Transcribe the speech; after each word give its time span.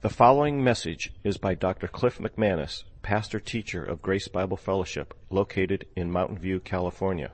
The 0.00 0.08
following 0.08 0.62
message 0.62 1.12
is 1.24 1.38
by 1.38 1.54
Dr. 1.56 1.88
Cliff 1.88 2.18
McManus, 2.18 2.84
pastor 3.02 3.40
teacher 3.40 3.82
of 3.82 4.00
Grace 4.00 4.28
Bible 4.28 4.56
Fellowship, 4.56 5.12
located 5.28 5.86
in 5.96 6.12
Mountain 6.12 6.38
View, 6.38 6.60
California. 6.60 7.32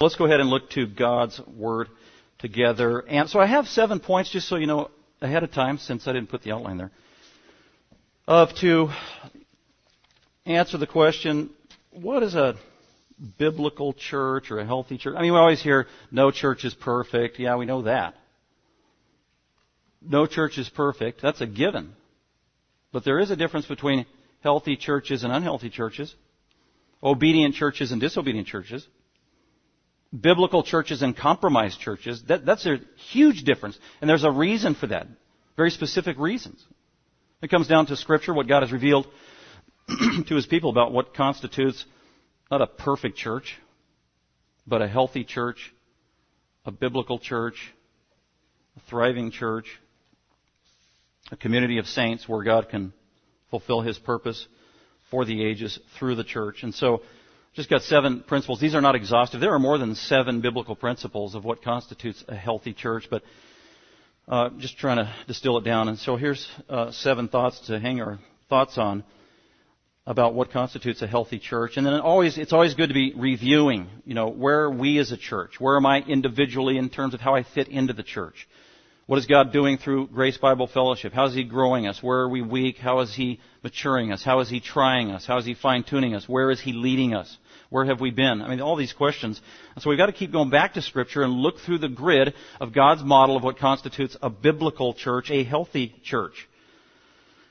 Let's 0.00 0.14
go 0.14 0.26
ahead 0.26 0.38
and 0.38 0.48
look 0.48 0.70
to 0.70 0.86
God's 0.86 1.40
Word 1.40 1.88
together. 2.38 3.00
And 3.00 3.28
so 3.28 3.40
I 3.40 3.46
have 3.46 3.66
seven 3.66 3.98
points, 3.98 4.30
just 4.30 4.46
so 4.46 4.54
you 4.54 4.68
know 4.68 4.92
ahead 5.20 5.42
of 5.42 5.50
time, 5.50 5.76
since 5.78 6.06
I 6.06 6.12
didn't 6.12 6.30
put 6.30 6.42
the 6.42 6.52
outline 6.52 6.76
there, 6.76 6.92
of 8.28 8.54
to 8.60 8.90
answer 10.46 10.78
the 10.78 10.86
question, 10.86 11.50
what 11.90 12.22
is 12.22 12.36
a 12.36 12.54
biblical 13.38 13.92
church 13.92 14.52
or 14.52 14.60
a 14.60 14.64
healthy 14.64 14.98
church? 14.98 15.16
I 15.18 15.22
mean, 15.22 15.32
we 15.32 15.38
always 15.40 15.60
hear 15.60 15.88
no 16.12 16.30
church 16.30 16.64
is 16.64 16.74
perfect. 16.74 17.40
Yeah, 17.40 17.56
we 17.56 17.66
know 17.66 17.82
that. 17.82 18.14
No 20.08 20.26
church 20.26 20.56
is 20.56 20.68
perfect. 20.70 21.20
That's 21.20 21.42
a 21.42 21.46
given. 21.46 21.92
But 22.92 23.04
there 23.04 23.18
is 23.18 23.30
a 23.30 23.36
difference 23.36 23.66
between 23.66 24.06
healthy 24.40 24.76
churches 24.76 25.22
and 25.22 25.32
unhealthy 25.32 25.68
churches, 25.68 26.14
obedient 27.02 27.54
churches 27.54 27.92
and 27.92 28.00
disobedient 28.00 28.48
churches, 28.48 28.86
biblical 30.18 30.62
churches 30.62 31.02
and 31.02 31.14
compromised 31.14 31.78
churches. 31.78 32.22
That, 32.28 32.46
that's 32.46 32.64
a 32.64 32.78
huge 33.12 33.42
difference. 33.42 33.78
And 34.00 34.08
there's 34.08 34.24
a 34.24 34.30
reason 34.30 34.74
for 34.74 34.86
that. 34.86 35.06
Very 35.56 35.70
specific 35.70 36.18
reasons. 36.18 36.64
It 37.42 37.50
comes 37.50 37.68
down 37.68 37.86
to 37.86 37.96
Scripture, 37.96 38.32
what 38.32 38.48
God 38.48 38.62
has 38.62 38.72
revealed 38.72 39.06
to 40.26 40.34
His 40.34 40.46
people 40.46 40.70
about 40.70 40.92
what 40.92 41.14
constitutes 41.14 41.84
not 42.50 42.62
a 42.62 42.66
perfect 42.66 43.18
church, 43.18 43.58
but 44.66 44.80
a 44.80 44.88
healthy 44.88 45.24
church, 45.24 45.72
a 46.64 46.70
biblical 46.70 47.18
church, 47.18 47.56
a 48.76 48.80
thriving 48.88 49.30
church, 49.30 49.66
a 51.30 51.36
community 51.36 51.78
of 51.78 51.86
saints 51.86 52.28
where 52.28 52.42
God 52.42 52.68
can 52.68 52.92
fulfill 53.50 53.80
His 53.80 53.98
purpose 53.98 54.46
for 55.10 55.24
the 55.24 55.44
ages 55.44 55.78
through 55.98 56.16
the 56.16 56.24
church. 56.24 56.62
And 56.62 56.74
so, 56.74 57.02
just 57.54 57.70
got 57.70 57.82
seven 57.82 58.20
principles. 58.20 58.60
These 58.60 58.74
are 58.74 58.80
not 58.80 58.94
exhaustive. 58.94 59.40
There 59.40 59.52
are 59.52 59.58
more 59.58 59.78
than 59.78 59.94
seven 59.94 60.40
biblical 60.40 60.76
principles 60.76 61.34
of 61.34 61.44
what 61.44 61.62
constitutes 61.62 62.22
a 62.28 62.36
healthy 62.36 62.72
church, 62.72 63.08
but 63.10 63.22
uh, 64.28 64.50
just 64.58 64.78
trying 64.78 64.98
to 64.98 65.12
distill 65.26 65.58
it 65.58 65.64
down. 65.64 65.88
And 65.88 65.98
so 65.98 66.16
here's 66.16 66.46
uh, 66.68 66.92
seven 66.92 67.28
thoughts 67.28 67.66
to 67.66 67.80
hang 67.80 68.00
our 68.00 68.18
thoughts 68.48 68.78
on 68.78 69.02
about 70.06 70.34
what 70.34 70.50
constitutes 70.52 71.02
a 71.02 71.06
healthy 71.06 71.38
church. 71.38 71.76
And 71.76 71.86
then 71.86 71.94
it 71.94 72.00
always, 72.00 72.38
it's 72.38 72.52
always 72.52 72.74
good 72.74 72.88
to 72.88 72.94
be 72.94 73.12
reviewing, 73.16 73.88
you 74.04 74.14
know, 74.14 74.28
where 74.28 74.60
are 74.60 74.70
we 74.70 74.98
as 74.98 75.12
a 75.12 75.16
church? 75.16 75.58
Where 75.58 75.76
am 75.76 75.84
I 75.84 76.00
individually 76.00 76.78
in 76.78 76.88
terms 76.90 77.12
of 77.12 77.20
how 77.20 77.34
I 77.34 77.42
fit 77.42 77.68
into 77.68 77.92
the 77.92 78.02
church? 78.02 78.48
What 79.08 79.18
is 79.18 79.24
God 79.24 79.54
doing 79.54 79.78
through 79.78 80.08
Grace 80.08 80.36
Bible 80.36 80.66
Fellowship? 80.66 81.14
How 81.14 81.24
is 81.24 81.34
He 81.34 81.42
growing 81.42 81.86
us? 81.86 82.02
Where 82.02 82.18
are 82.18 82.28
we 82.28 82.42
weak? 82.42 82.76
How 82.76 83.00
is 83.00 83.14
He 83.14 83.40
maturing 83.62 84.12
us? 84.12 84.22
How 84.22 84.40
is 84.40 84.50
He 84.50 84.60
trying 84.60 85.12
us? 85.12 85.24
How 85.24 85.38
is 85.38 85.46
He 85.46 85.54
fine 85.54 85.82
tuning 85.82 86.14
us? 86.14 86.28
Where 86.28 86.50
is 86.50 86.60
He 86.60 86.74
leading 86.74 87.14
us? 87.14 87.34
Where 87.70 87.86
have 87.86 88.02
we 88.02 88.10
been? 88.10 88.42
I 88.42 88.50
mean, 88.50 88.60
all 88.60 88.76
these 88.76 88.92
questions. 88.92 89.40
And 89.74 89.82
so 89.82 89.88
we've 89.88 89.98
got 89.98 90.06
to 90.06 90.12
keep 90.12 90.30
going 90.30 90.50
back 90.50 90.74
to 90.74 90.82
Scripture 90.82 91.22
and 91.22 91.32
look 91.32 91.58
through 91.60 91.78
the 91.78 91.88
grid 91.88 92.34
of 92.60 92.74
God's 92.74 93.02
model 93.02 93.38
of 93.38 93.42
what 93.42 93.56
constitutes 93.56 94.14
a 94.20 94.28
biblical 94.28 94.92
church, 94.92 95.30
a 95.30 95.42
healthy 95.42 95.94
church. 96.04 96.46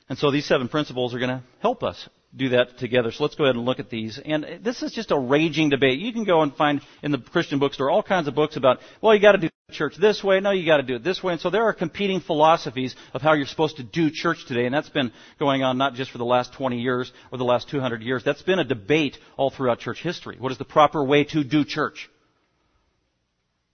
And 0.10 0.20
so 0.20 0.30
these 0.30 0.46
seven 0.46 0.68
principles 0.68 1.16
are 1.16 1.20
going 1.20 1.40
to 1.40 1.44
help 1.60 1.82
us 1.82 2.08
do 2.36 2.50
that 2.50 2.78
together. 2.78 3.12
So 3.12 3.24
let's 3.24 3.34
go 3.34 3.46
ahead 3.46 3.56
and 3.56 3.66
look 3.66 3.80
at 3.80 3.90
these. 3.90 4.20
And 4.24 4.60
this 4.62 4.84
is 4.84 4.92
just 4.92 5.10
a 5.10 5.18
raging 5.18 5.70
debate. 5.70 5.98
You 5.98 6.14
can 6.14 6.24
go 6.24 6.44
and 6.44 6.56
find 6.56 6.82
in 7.02 7.12
the 7.12 7.18
Christian 7.18 7.58
bookstore 7.58 7.90
all 7.90 8.04
kinds 8.04 8.28
of 8.28 8.36
books 8.36 8.58
about, 8.58 8.78
well, 9.02 9.16
you 9.16 9.20
got 9.20 9.32
to 9.32 9.40
do 9.40 9.50
church 9.74 9.98
this 9.98 10.24
way. 10.24 10.40
No, 10.40 10.52
you 10.52 10.66
got 10.66 10.78
to 10.78 10.84
do 10.84 10.96
it 10.96 11.04
this 11.04 11.22
way. 11.22 11.34
And 11.34 11.42
so 11.42 11.50
there 11.50 11.64
are 11.64 11.74
competing 11.74 12.22
philosophies 12.22 12.96
of 13.14 13.22
how 13.22 13.34
you're 13.34 13.46
supposed 13.46 13.76
to 13.78 13.84
do 13.84 14.10
church 14.10 14.46
today. 14.48 14.66
And 14.66 14.74
that's 14.74 14.88
been 14.88 15.12
going 15.40 15.62
on 15.62 15.78
not 15.78 15.94
just 15.94 16.10
for 16.10 16.18
the 16.18 16.24
last 16.24 16.54
20 16.54 16.80
years 16.80 17.12
or 17.34 17.38
the 17.38 17.44
last 17.44 17.70
200 17.70 18.02
years. 18.02 18.24
That's 18.24 18.42
been 18.42 18.60
a 18.60 18.64
debate 18.64 19.18
all 19.36 19.50
throughout 19.50 19.80
church 19.80 20.02
history. 20.02 20.38
What 20.40 20.54
is 20.54 20.58
the 20.58 20.64
proper 20.64 21.04
way 21.04 21.26
to 21.26 21.44
do 21.44 21.66
church? 21.66 22.10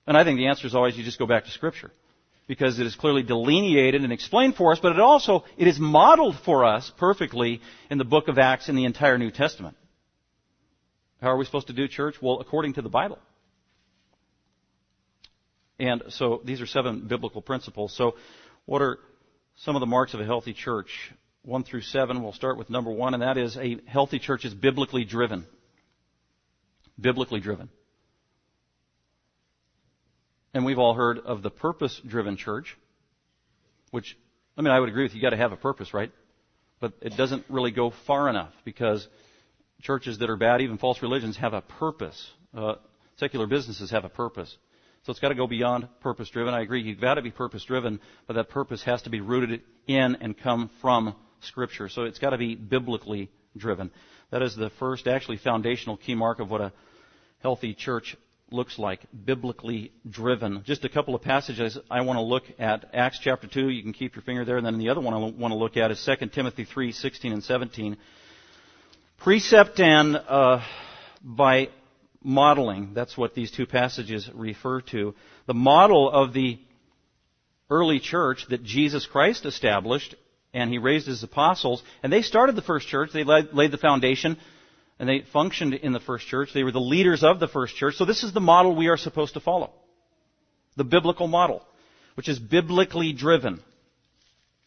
And 0.07 0.17
I 0.17 0.23
think 0.23 0.38
the 0.38 0.47
answer 0.47 0.66
is 0.66 0.73
always 0.73 0.97
you 0.97 1.03
just 1.03 1.19
go 1.19 1.28
back 1.28 1.45
to 1.45 1.51
Scripture 1.51 1.91
because 2.47 2.79
it 2.79 2.88
is 2.88 2.96
clearly 2.96 3.22
delineated 3.22 4.03
and 4.03 4.12
explained 4.12 4.56
for 4.56 4.72
us, 4.72 4.79
but 4.81 4.94
it 4.94 5.00
also, 5.00 5.46
it 5.59 5.67
is 5.67 5.78
modeled 5.78 6.35
for 6.44 6.66
us 6.66 6.91
perfectly 6.97 7.62
in 7.91 8.00
the 8.00 8.03
book 8.03 8.29
of 8.29 8.40
Acts 8.40 8.67
in 8.67 8.75
the 8.75 8.85
entire 8.85 9.19
New 9.19 9.29
Testament. 9.29 9.78
How 11.22 11.29
are 11.29 11.38
we 11.38 11.46
supposed 11.46 11.67
to 11.67 11.73
do 11.73 11.88
church? 11.88 12.16
Well, 12.19 12.40
according 12.40 12.73
to 12.73 12.81
the 12.81 12.90
Bible. 12.90 13.19
And 15.79 16.03
so 16.09 16.41
these 16.44 16.61
are 16.61 16.66
seven 16.66 17.07
biblical 17.07 17.41
principles. 17.41 17.95
So 17.95 18.16
what 18.66 18.81
are 18.81 19.00
some 19.56 19.75
of 19.75 19.79
the 19.79 19.85
marks 19.85 20.13
of 20.13 20.19
a 20.19 20.25
healthy 20.25 20.53
church? 20.53 21.11
One 21.44 21.63
through 21.63 21.81
seven, 21.81 22.23
we'll 22.23 22.31
start 22.31 22.57
with 22.57 22.69
number 22.69 22.91
one, 22.91 23.13
and 23.13 23.22
that 23.22 23.38
is 23.38 23.57
a 23.57 23.78
healthy 23.85 24.19
church 24.19 24.45
is 24.45 24.53
biblically 24.53 25.03
driven. 25.03 25.45
Biblically 27.00 27.41
driven. 27.41 27.69
And 30.53 30.63
we've 30.63 30.79
all 30.79 30.94
heard 30.94 31.19
of 31.19 31.41
the 31.41 31.50
purpose 31.50 32.00
driven 32.07 32.38
church, 32.38 32.78
which, 33.91 34.17
I 34.55 34.61
mean, 34.61 34.72
I 34.72 34.79
would 34.79 34.88
agree 34.88 35.03
with 35.03 35.13
you, 35.13 35.17
you 35.17 35.22
got 35.22 35.31
to 35.31 35.38
have 35.38 35.51
a 35.51 35.57
purpose, 35.57 35.94
right? 35.94 36.11
But 36.79 36.94
it 37.01 37.17
doesn't 37.17 37.45
really 37.50 37.72
go 37.72 37.91
far 38.05 38.29
enough 38.29 38.53
because 38.63 39.07
churches 39.81 40.19
that 40.19 40.29
are 40.29 40.38
bad, 40.38 40.61
even 40.61 40.78
false 40.78 41.01
religions, 41.01 41.38
have 41.38 41.53
a 41.53 41.61
purpose. 41.61 42.29
Uh, 42.55 42.75
secular 43.17 43.47
businesses 43.47 43.91
have 43.91 44.05
a 44.05 44.09
purpose. 44.09 44.55
So 45.03 45.12
it's 45.12 45.19
got 45.19 45.30
to 45.30 45.36
go 45.36 45.47
beyond 45.47 45.88
purpose 46.00 46.30
driven. 46.30 46.53
I 46.53 46.62
agree, 46.62 46.81
you've 46.81 47.02
got 47.02 47.16
to 47.16 47.22
be 47.22 47.31
purpose 47.31 47.66
driven, 47.66 48.00
but 48.25 48.36
that 48.36 48.50
purpose 48.50 48.84
has 48.84 49.02
to 49.02 49.09
be 49.09 49.19
rooted 49.19 49.62
in 49.86 50.16
and 50.22 50.38
come 50.38 50.69
from 50.81 51.14
Scripture. 51.41 51.90
So 51.90 52.03
it's 52.03 52.19
got 52.19 52.30
to 52.30 52.38
be 52.38 52.56
biblically 52.56 53.30
driven. 53.58 53.91
That 54.31 54.41
is 54.41 54.56
the 54.56 54.69
first, 54.80 55.06
actually, 55.08 55.38
foundational 55.38 55.97
key 55.97 56.16
mark 56.16 56.40
of 56.40 56.50
what 56.50 56.62
a 56.62 56.72
healthy 57.41 57.74
church 57.74 58.16
looks 58.50 58.80
like, 58.80 59.02
biblically 59.25 59.91
driven. 60.09 60.64
Just 60.64 60.86
a 60.86 60.90
couple 60.90 61.16
of 61.16 61.22
passages 61.22 61.78
I 61.91 62.02
want 62.02 62.18
to 62.18 62.22
look 62.22 62.44
at. 62.58 62.85
Acts 62.94 63.20
chapter 63.22 63.47
2, 63.47 63.70
you 63.70 63.84
can 63.84 63.91
keep 63.91 64.16
your 64.16 64.24
finger 64.24 64.46
there, 64.46 64.56
and 64.56 64.66
then 64.66 64.78
the 64.78 64.88
other 64.88 65.02
one 65.02 65.14
I 65.14 65.18
want 65.18 65.52
to 65.52 65.58
look 65.58 65.75
at 65.75 65.91
is 65.91 66.02
2 66.20 66.28
Timothy 66.28 66.64
3, 66.64 66.94
16 66.94 67.34
and 67.34 67.44
17. 67.44 67.97
Precept 69.18 69.80
and 69.81 70.16
uh, 70.16 70.62
by 71.22 71.70
modeling, 72.23 72.94
that's 72.94 73.17
what 73.17 73.35
these 73.35 73.51
two 73.51 73.66
passages 73.66 74.29
refer 74.34 74.81
to. 74.81 75.13
The 75.45 75.53
model 75.53 76.09
of 76.09 76.34
the 76.34 76.59
early 77.69 78.00
church 78.00 78.45
that 78.50 78.63
Jesus 78.63 79.06
Christ 79.06 79.45
established 79.45 80.16
and 80.53 80.69
he 80.69 80.78
raised 80.78 81.07
his 81.07 81.23
apostles, 81.23 81.81
and 82.03 82.13
they 82.13 82.22
started 82.22 82.56
the 82.56 82.61
first 82.61 82.88
church, 82.88 83.09
they 83.11 83.23
laid, 83.23 83.72
the 83.72 83.78
foundation, 83.78 84.38
and 85.00 85.09
they 85.09 85.22
functioned 85.34 85.73
in 85.73 85.94
the 85.94 86.00
first 86.00 86.28
church. 86.28 86.50
They 86.53 86.63
were 86.63 86.72
the 86.72 86.79
leaders 86.79 87.23
of 87.23 87.39
the 87.39 87.47
first 87.47 87.75
church. 87.75 87.95
So 87.95 88.06
this 88.06 88.23
is 88.23 88.34
the 88.34 88.40
model 88.40 88.75
we 88.75 88.88
are 88.88 88.97
supposed 88.97 89.34
to 89.34 89.40
follow. 89.40 89.72
The 90.78 90.84
biblical 90.84 91.28
model, 91.28 91.63
which 92.13 92.29
is 92.29 92.38
biblically 92.38 93.13
driven. 93.13 93.59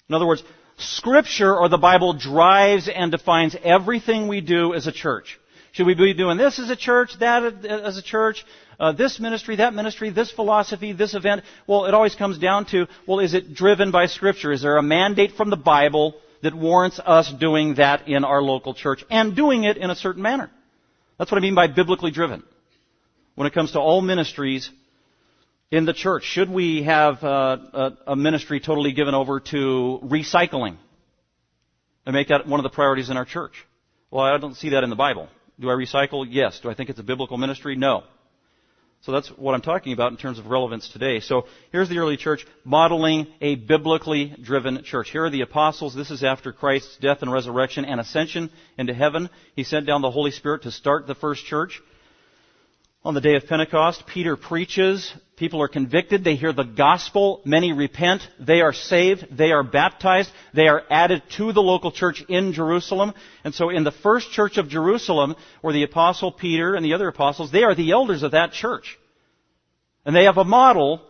In 0.08 0.14
other 0.14 0.26
words, 0.26 0.42
Scripture 0.78 1.56
or 1.56 1.68
the 1.68 1.78
Bible 1.78 2.12
drives 2.12 2.88
and 2.88 3.10
defines 3.10 3.56
everything 3.62 4.28
we 4.28 4.40
do 4.40 4.74
as 4.74 4.86
a 4.86 4.92
church. 4.92 5.38
Should 5.76 5.86
we 5.86 5.94
be 5.94 6.14
doing 6.14 6.38
this 6.38 6.58
as 6.58 6.70
a 6.70 6.76
church, 6.76 7.18
that 7.18 7.64
as 7.66 7.98
a 7.98 8.02
church, 8.02 8.46
uh, 8.80 8.92
this 8.92 9.20
ministry, 9.20 9.56
that 9.56 9.74
ministry, 9.74 10.08
this 10.08 10.30
philosophy, 10.30 10.94
this 10.94 11.12
event? 11.12 11.42
Well, 11.66 11.84
it 11.84 11.92
always 11.92 12.14
comes 12.14 12.38
down 12.38 12.64
to, 12.70 12.86
well, 13.06 13.20
is 13.20 13.34
it 13.34 13.52
driven 13.52 13.90
by 13.90 14.06
Scripture? 14.06 14.52
Is 14.52 14.62
there 14.62 14.78
a 14.78 14.82
mandate 14.82 15.32
from 15.32 15.50
the 15.50 15.56
Bible 15.56 16.16
that 16.42 16.54
warrants 16.54 16.98
us 16.98 17.30
doing 17.30 17.74
that 17.74 18.08
in 18.08 18.24
our 18.24 18.40
local 18.40 18.72
church 18.72 19.04
and 19.10 19.36
doing 19.36 19.64
it 19.64 19.76
in 19.76 19.90
a 19.90 19.94
certain 19.94 20.22
manner. 20.22 20.50
That's 21.18 21.30
what 21.30 21.36
I 21.36 21.42
mean 21.42 21.54
by 21.54 21.66
biblically 21.66 22.10
driven. 22.10 22.42
When 23.34 23.46
it 23.46 23.52
comes 23.52 23.72
to 23.72 23.78
all 23.78 24.00
ministries 24.00 24.70
in 25.70 25.84
the 25.84 25.92
church, 25.92 26.24
should 26.24 26.48
we 26.48 26.84
have 26.84 27.22
uh, 27.22 27.58
a, 27.74 27.92
a 28.12 28.16
ministry 28.16 28.60
totally 28.60 28.92
given 28.92 29.14
over 29.14 29.40
to 29.40 30.00
recycling 30.04 30.78
and 32.06 32.14
make 32.14 32.28
that 32.28 32.46
one 32.46 32.60
of 32.60 32.64
the 32.64 32.70
priorities 32.70 33.10
in 33.10 33.18
our 33.18 33.26
church? 33.26 33.52
Well, 34.10 34.24
I 34.24 34.38
don't 34.38 34.56
see 34.56 34.70
that 34.70 34.82
in 34.84 34.88
the 34.88 34.96
Bible. 34.96 35.28
Do 35.58 35.70
I 35.70 35.74
recycle? 35.74 36.26
Yes. 36.28 36.60
Do 36.60 36.70
I 36.70 36.74
think 36.74 36.90
it's 36.90 37.00
a 37.00 37.04
biblical 37.04 37.38
ministry? 37.38 37.76
No. 37.76 38.04
So 39.02 39.12
that's 39.12 39.28
what 39.28 39.54
I'm 39.54 39.62
talking 39.62 39.92
about 39.92 40.10
in 40.10 40.16
terms 40.16 40.38
of 40.38 40.46
relevance 40.46 40.88
today. 40.88 41.20
So 41.20 41.46
here's 41.70 41.88
the 41.88 41.98
early 41.98 42.16
church 42.16 42.44
modeling 42.64 43.28
a 43.40 43.54
biblically 43.54 44.34
driven 44.42 44.82
church. 44.82 45.10
Here 45.10 45.24
are 45.24 45.30
the 45.30 45.42
apostles. 45.42 45.94
This 45.94 46.10
is 46.10 46.24
after 46.24 46.52
Christ's 46.52 46.96
death 46.96 47.18
and 47.22 47.32
resurrection 47.32 47.84
and 47.84 48.00
ascension 48.00 48.50
into 48.76 48.94
heaven. 48.94 49.30
He 49.54 49.64
sent 49.64 49.86
down 49.86 50.02
the 50.02 50.10
Holy 50.10 50.32
Spirit 50.32 50.62
to 50.62 50.72
start 50.72 51.06
the 51.06 51.14
first 51.14 51.44
church. 51.44 51.80
On 53.06 53.14
the 53.14 53.20
day 53.20 53.36
of 53.36 53.46
Pentecost, 53.46 54.04
Peter 54.08 54.36
preaches. 54.36 55.14
People 55.36 55.62
are 55.62 55.68
convicted. 55.68 56.24
They 56.24 56.34
hear 56.34 56.52
the 56.52 56.64
gospel. 56.64 57.40
Many 57.44 57.72
repent. 57.72 58.20
They 58.40 58.62
are 58.62 58.72
saved. 58.72 59.28
They 59.30 59.52
are 59.52 59.62
baptized. 59.62 60.28
They 60.54 60.66
are 60.66 60.82
added 60.90 61.22
to 61.36 61.52
the 61.52 61.62
local 61.62 61.92
church 61.92 62.24
in 62.28 62.52
Jerusalem. 62.52 63.14
And 63.44 63.54
so 63.54 63.70
in 63.70 63.84
the 63.84 63.92
first 63.92 64.32
church 64.32 64.58
of 64.58 64.68
Jerusalem, 64.68 65.36
where 65.60 65.72
the 65.72 65.84
apostle 65.84 66.32
Peter 66.32 66.74
and 66.74 66.84
the 66.84 66.94
other 66.94 67.06
apostles, 67.06 67.52
they 67.52 67.62
are 67.62 67.76
the 67.76 67.92
elders 67.92 68.24
of 68.24 68.32
that 68.32 68.50
church. 68.50 68.98
And 70.04 70.16
they 70.16 70.24
have 70.24 70.38
a 70.38 70.44
model 70.44 71.00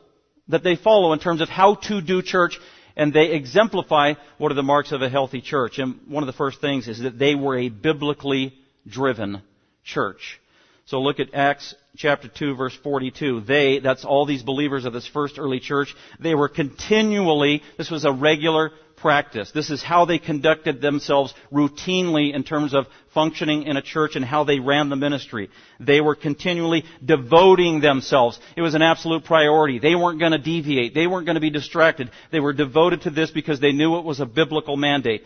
that 0.49 0.63
they 0.63 0.77
follow 0.77 1.15
in 1.15 1.19
terms 1.19 1.41
of 1.41 1.49
how 1.49 1.77
to 1.87 2.03
do 2.03 2.21
church. 2.21 2.61
and 2.95 3.11
they 3.11 3.33
exemplify 3.33 4.13
what 4.37 4.53
are 4.53 4.55
the 4.55 4.63
marks 4.63 4.93
of 4.93 5.01
a 5.01 5.09
healthy 5.09 5.41
church. 5.41 5.79
And 5.79 6.01
one 6.09 6.23
of 6.23 6.27
the 6.27 6.35
first 6.35 6.61
things 6.61 6.89
is 6.89 6.99
that 6.99 7.19
they 7.19 7.35
were 7.35 7.57
a 7.57 7.71
biblically 7.71 8.53
driven 8.87 9.41
church. 9.83 10.39
So 10.87 11.01
look 11.01 11.19
at 11.19 11.35
Acts 11.35 11.75
chapter 11.97 12.29
2 12.29 12.55
verse 12.55 12.77
42. 12.85 13.41
They, 13.41 13.81
that's 13.81 14.05
all 14.05 14.25
these 14.25 14.45
believers 14.45 14.85
of 14.85 14.93
this 14.93 15.07
first 15.07 15.37
early 15.37 15.59
church, 15.59 15.93
they 16.21 16.37
were 16.37 16.49
continually, 16.49 17.63
this 17.77 17.91
was 17.91 18.05
a 18.05 18.13
regular 18.13 18.71
practice. 18.97 19.51
This 19.51 19.71
is 19.71 19.83
how 19.83 20.05
they 20.05 20.19
conducted 20.19 20.81
themselves 20.81 21.35
routinely 21.53 22.33
in 22.33 22.45
terms 22.45 22.73
of 22.73 22.87
functioning 23.13 23.65
in 23.65 23.77
a 23.77 23.83
church 23.83 24.15
and 24.15 24.25
how 24.25 24.45
they 24.45 24.59
ran 24.59 24.89
the 24.89 24.97
ministry. 24.97 25.51
They 25.81 26.01
were 26.01 26.15
continually 26.15 26.85
devoting 27.05 27.81
themselves. 27.81 28.39
It 28.57 28.63
was 28.63 28.75
an 28.75 28.83
absolute 28.83 29.25
priority. 29.25 29.79
They 29.79 29.95
weren't 29.95 30.21
going 30.21 30.33
to 30.33 30.39
deviate. 30.39 30.95
They 30.95 31.07
weren't 31.07 31.27
going 31.27 31.35
to 31.35 31.41
be 31.41 31.51
distracted. 31.51 32.11
They 32.31 32.41
were 32.41 32.53
devoted 32.53 33.03
to 33.03 33.11
this 33.11 33.31
because 33.31 33.61
they 33.61 33.73
knew 33.73 33.99
it 33.99 34.05
was 34.05 34.21
a 34.21 34.27
biblical 34.27 34.77
mandate. 34.77 35.25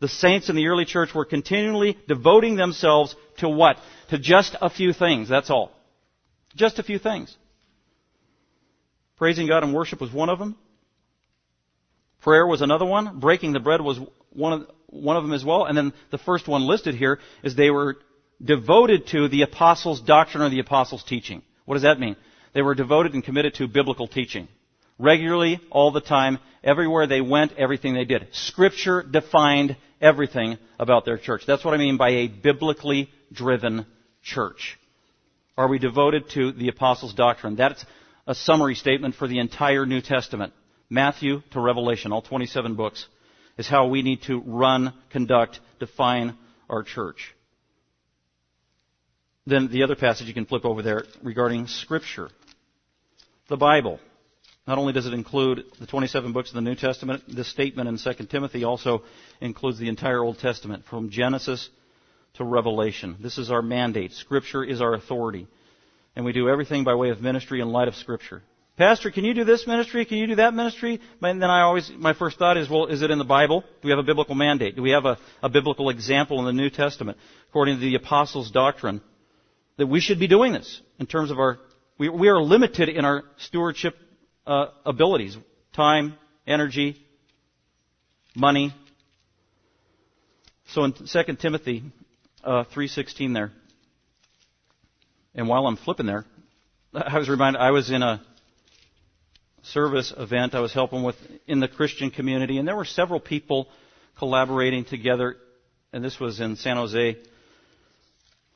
The 0.00 0.08
saints 0.08 0.48
in 0.48 0.56
the 0.56 0.66
early 0.66 0.86
church 0.86 1.14
were 1.14 1.24
continually 1.24 1.96
devoting 2.08 2.56
themselves 2.56 3.14
to 3.38 3.48
what? 3.48 3.76
To 4.08 4.18
just 4.18 4.56
a 4.60 4.70
few 4.70 4.92
things. 4.92 5.28
That's 5.28 5.50
all. 5.50 5.72
Just 6.56 6.78
a 6.78 6.82
few 6.82 6.98
things. 6.98 7.34
Praising 9.16 9.46
God 9.46 9.62
and 9.62 9.74
worship 9.74 10.00
was 10.00 10.10
one 10.10 10.30
of 10.30 10.38
them. 10.38 10.56
Prayer 12.22 12.46
was 12.46 12.62
another 12.62 12.86
one. 12.86 13.20
Breaking 13.20 13.52
the 13.52 13.60
bread 13.60 13.82
was 13.82 14.00
one 14.30 14.52
of, 14.54 14.70
one 14.86 15.16
of 15.16 15.22
them 15.22 15.34
as 15.34 15.44
well. 15.44 15.66
And 15.66 15.76
then 15.76 15.92
the 16.10 16.18
first 16.18 16.48
one 16.48 16.62
listed 16.62 16.94
here 16.94 17.18
is 17.42 17.54
they 17.54 17.70
were 17.70 17.98
devoted 18.42 19.06
to 19.08 19.28
the 19.28 19.42
apostles' 19.42 20.00
doctrine 20.00 20.42
or 20.42 20.48
the 20.48 20.60
apostles' 20.60 21.04
teaching. 21.04 21.42
What 21.66 21.74
does 21.74 21.82
that 21.82 22.00
mean? 22.00 22.16
They 22.54 22.62
were 22.62 22.74
devoted 22.74 23.12
and 23.12 23.22
committed 23.22 23.54
to 23.54 23.68
biblical 23.68 24.08
teaching. 24.08 24.48
Regularly, 25.00 25.58
all 25.70 25.92
the 25.92 26.02
time, 26.02 26.38
everywhere 26.62 27.06
they 27.06 27.22
went, 27.22 27.52
everything 27.56 27.94
they 27.94 28.04
did. 28.04 28.28
Scripture 28.32 29.02
defined 29.02 29.78
everything 29.98 30.58
about 30.78 31.06
their 31.06 31.16
church. 31.16 31.44
That's 31.46 31.64
what 31.64 31.72
I 31.72 31.78
mean 31.78 31.96
by 31.96 32.10
a 32.10 32.28
biblically 32.28 33.10
driven 33.32 33.86
church. 34.22 34.78
Are 35.56 35.68
we 35.68 35.78
devoted 35.78 36.28
to 36.34 36.52
the 36.52 36.68
apostles' 36.68 37.14
doctrine? 37.14 37.56
That's 37.56 37.82
a 38.26 38.34
summary 38.34 38.74
statement 38.74 39.14
for 39.14 39.26
the 39.26 39.38
entire 39.38 39.86
New 39.86 40.02
Testament. 40.02 40.52
Matthew 40.90 41.40
to 41.52 41.60
Revelation, 41.60 42.12
all 42.12 42.20
27 42.20 42.74
books, 42.74 43.06
is 43.56 43.66
how 43.66 43.88
we 43.88 44.02
need 44.02 44.20
to 44.24 44.42
run, 44.44 44.92
conduct, 45.08 45.60
define 45.78 46.36
our 46.68 46.82
church. 46.82 47.34
Then 49.46 49.68
the 49.68 49.82
other 49.82 49.96
passage 49.96 50.28
you 50.28 50.34
can 50.34 50.44
flip 50.44 50.66
over 50.66 50.82
there 50.82 51.04
regarding 51.22 51.68
Scripture. 51.68 52.28
The 53.48 53.56
Bible. 53.56 53.98
Not 54.70 54.78
only 54.78 54.92
does 54.92 55.06
it 55.06 55.14
include 55.14 55.64
the 55.80 55.86
27 55.88 56.32
books 56.32 56.50
of 56.50 56.54
the 56.54 56.60
New 56.60 56.76
Testament, 56.76 57.24
this 57.26 57.48
statement 57.48 57.88
in 57.88 57.98
2 57.98 58.26
Timothy 58.26 58.62
also 58.62 59.02
includes 59.40 59.80
the 59.80 59.88
entire 59.88 60.22
Old 60.22 60.38
Testament, 60.38 60.84
from 60.88 61.10
Genesis 61.10 61.68
to 62.34 62.44
Revelation. 62.44 63.16
This 63.20 63.36
is 63.36 63.50
our 63.50 63.62
mandate. 63.62 64.12
Scripture 64.12 64.62
is 64.62 64.80
our 64.80 64.94
authority. 64.94 65.48
And 66.14 66.24
we 66.24 66.32
do 66.32 66.48
everything 66.48 66.84
by 66.84 66.94
way 66.94 67.08
of 67.08 67.20
ministry 67.20 67.60
in 67.60 67.72
light 67.72 67.88
of 67.88 67.96
Scripture. 67.96 68.44
Pastor, 68.76 69.10
can 69.10 69.24
you 69.24 69.34
do 69.34 69.42
this 69.42 69.66
ministry? 69.66 70.04
Can 70.04 70.18
you 70.18 70.28
do 70.28 70.36
that 70.36 70.54
ministry? 70.54 71.00
And 71.20 71.42
then 71.42 71.50
I 71.50 71.62
always, 71.62 71.90
my 71.98 72.14
first 72.14 72.38
thought 72.38 72.56
is, 72.56 72.70
well, 72.70 72.86
is 72.86 73.02
it 73.02 73.10
in 73.10 73.18
the 73.18 73.24
Bible? 73.24 73.62
Do 73.62 73.88
we 73.88 73.90
have 73.90 73.98
a 73.98 74.04
biblical 74.04 74.36
mandate? 74.36 74.76
Do 74.76 74.82
we 74.82 74.92
have 74.92 75.04
a, 75.04 75.18
a 75.42 75.48
biblical 75.48 75.90
example 75.90 76.38
in 76.38 76.44
the 76.44 76.52
New 76.52 76.70
Testament, 76.70 77.18
according 77.48 77.74
to 77.74 77.80
the 77.80 77.96
Apostles' 77.96 78.52
doctrine, 78.52 79.00
that 79.78 79.88
we 79.88 79.98
should 79.98 80.20
be 80.20 80.28
doing 80.28 80.52
this 80.52 80.80
in 81.00 81.06
terms 81.06 81.32
of 81.32 81.40
our, 81.40 81.58
we, 81.98 82.08
we 82.08 82.28
are 82.28 82.40
limited 82.40 82.88
in 82.88 83.04
our 83.04 83.24
stewardship 83.38 83.96
uh, 84.46 84.66
abilities, 84.84 85.36
time, 85.72 86.14
energy, 86.46 86.96
money. 88.34 88.74
So 90.68 90.84
in 90.84 90.92
2 90.92 91.36
Timothy 91.36 91.84
uh, 92.44 92.64
3:16 92.64 93.34
there, 93.34 93.52
and 95.34 95.48
while 95.48 95.66
I'm 95.66 95.76
flipping 95.76 96.06
there, 96.06 96.24
I 96.94 97.18
was 97.18 97.28
reminded 97.28 97.60
I 97.60 97.70
was 97.70 97.90
in 97.90 98.02
a 98.02 98.20
service 99.62 100.12
event 100.16 100.54
I 100.54 100.60
was 100.60 100.72
helping 100.72 101.02
with 101.02 101.16
in 101.46 101.60
the 101.60 101.68
Christian 101.68 102.10
community, 102.10 102.58
and 102.58 102.66
there 102.66 102.76
were 102.76 102.84
several 102.84 103.20
people 103.20 103.68
collaborating 104.18 104.84
together, 104.84 105.36
and 105.92 106.04
this 106.04 106.18
was 106.18 106.40
in 106.40 106.56
San 106.56 106.76
Jose. 106.76 107.16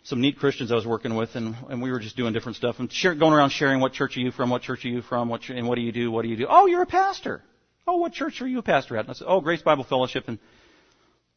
Some 0.04 0.20
neat 0.20 0.38
Christians 0.38 0.70
I 0.70 0.74
was 0.74 0.86
working 0.86 1.14
with, 1.14 1.34
and, 1.34 1.56
and 1.70 1.80
we 1.80 1.90
were 1.90 1.98
just 1.98 2.14
doing 2.14 2.34
different 2.34 2.56
stuff 2.56 2.78
and 2.78 2.92
share, 2.92 3.14
going 3.14 3.32
around 3.32 3.50
sharing 3.50 3.80
what 3.80 3.94
church 3.94 4.18
are 4.18 4.20
you 4.20 4.32
from, 4.32 4.50
what 4.50 4.60
church 4.60 4.84
are 4.84 4.88
you 4.88 5.00
from, 5.00 5.30
what, 5.30 5.48
and 5.48 5.66
what 5.66 5.76
do 5.76 5.80
you 5.80 5.92
do, 5.92 6.10
what 6.10 6.22
do 6.22 6.28
you 6.28 6.36
do? 6.36 6.46
Oh, 6.48 6.66
you're 6.66 6.82
a 6.82 6.86
pastor. 6.86 7.42
Oh, 7.86 7.96
what 7.96 8.12
church 8.12 8.42
are 8.42 8.46
you 8.46 8.58
a 8.58 8.62
pastor 8.62 8.98
at? 8.98 9.06
And 9.06 9.10
I 9.10 9.14
said, 9.14 9.26
oh, 9.26 9.40
Grace 9.40 9.62
Bible 9.62 9.84
Fellowship, 9.84 10.24
and 10.28 10.38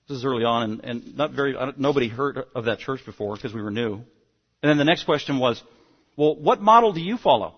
this 0.09 0.17
is 0.17 0.25
early 0.25 0.43
on, 0.43 0.63
and, 0.63 0.83
and 0.83 1.17
not 1.17 1.31
very, 1.31 1.55
nobody 1.77 2.09
heard 2.09 2.43
of 2.53 2.65
that 2.65 2.79
church 2.79 3.05
before 3.05 3.35
because 3.35 3.53
we 3.53 3.61
were 3.61 3.71
new. 3.71 3.93
And 4.61 4.69
then 4.69 4.77
the 4.77 4.85
next 4.85 5.05
question 5.05 5.39
was, 5.39 5.63
well, 6.17 6.35
what 6.35 6.61
model 6.61 6.91
do 6.91 6.99
you 6.99 7.17
follow? 7.17 7.55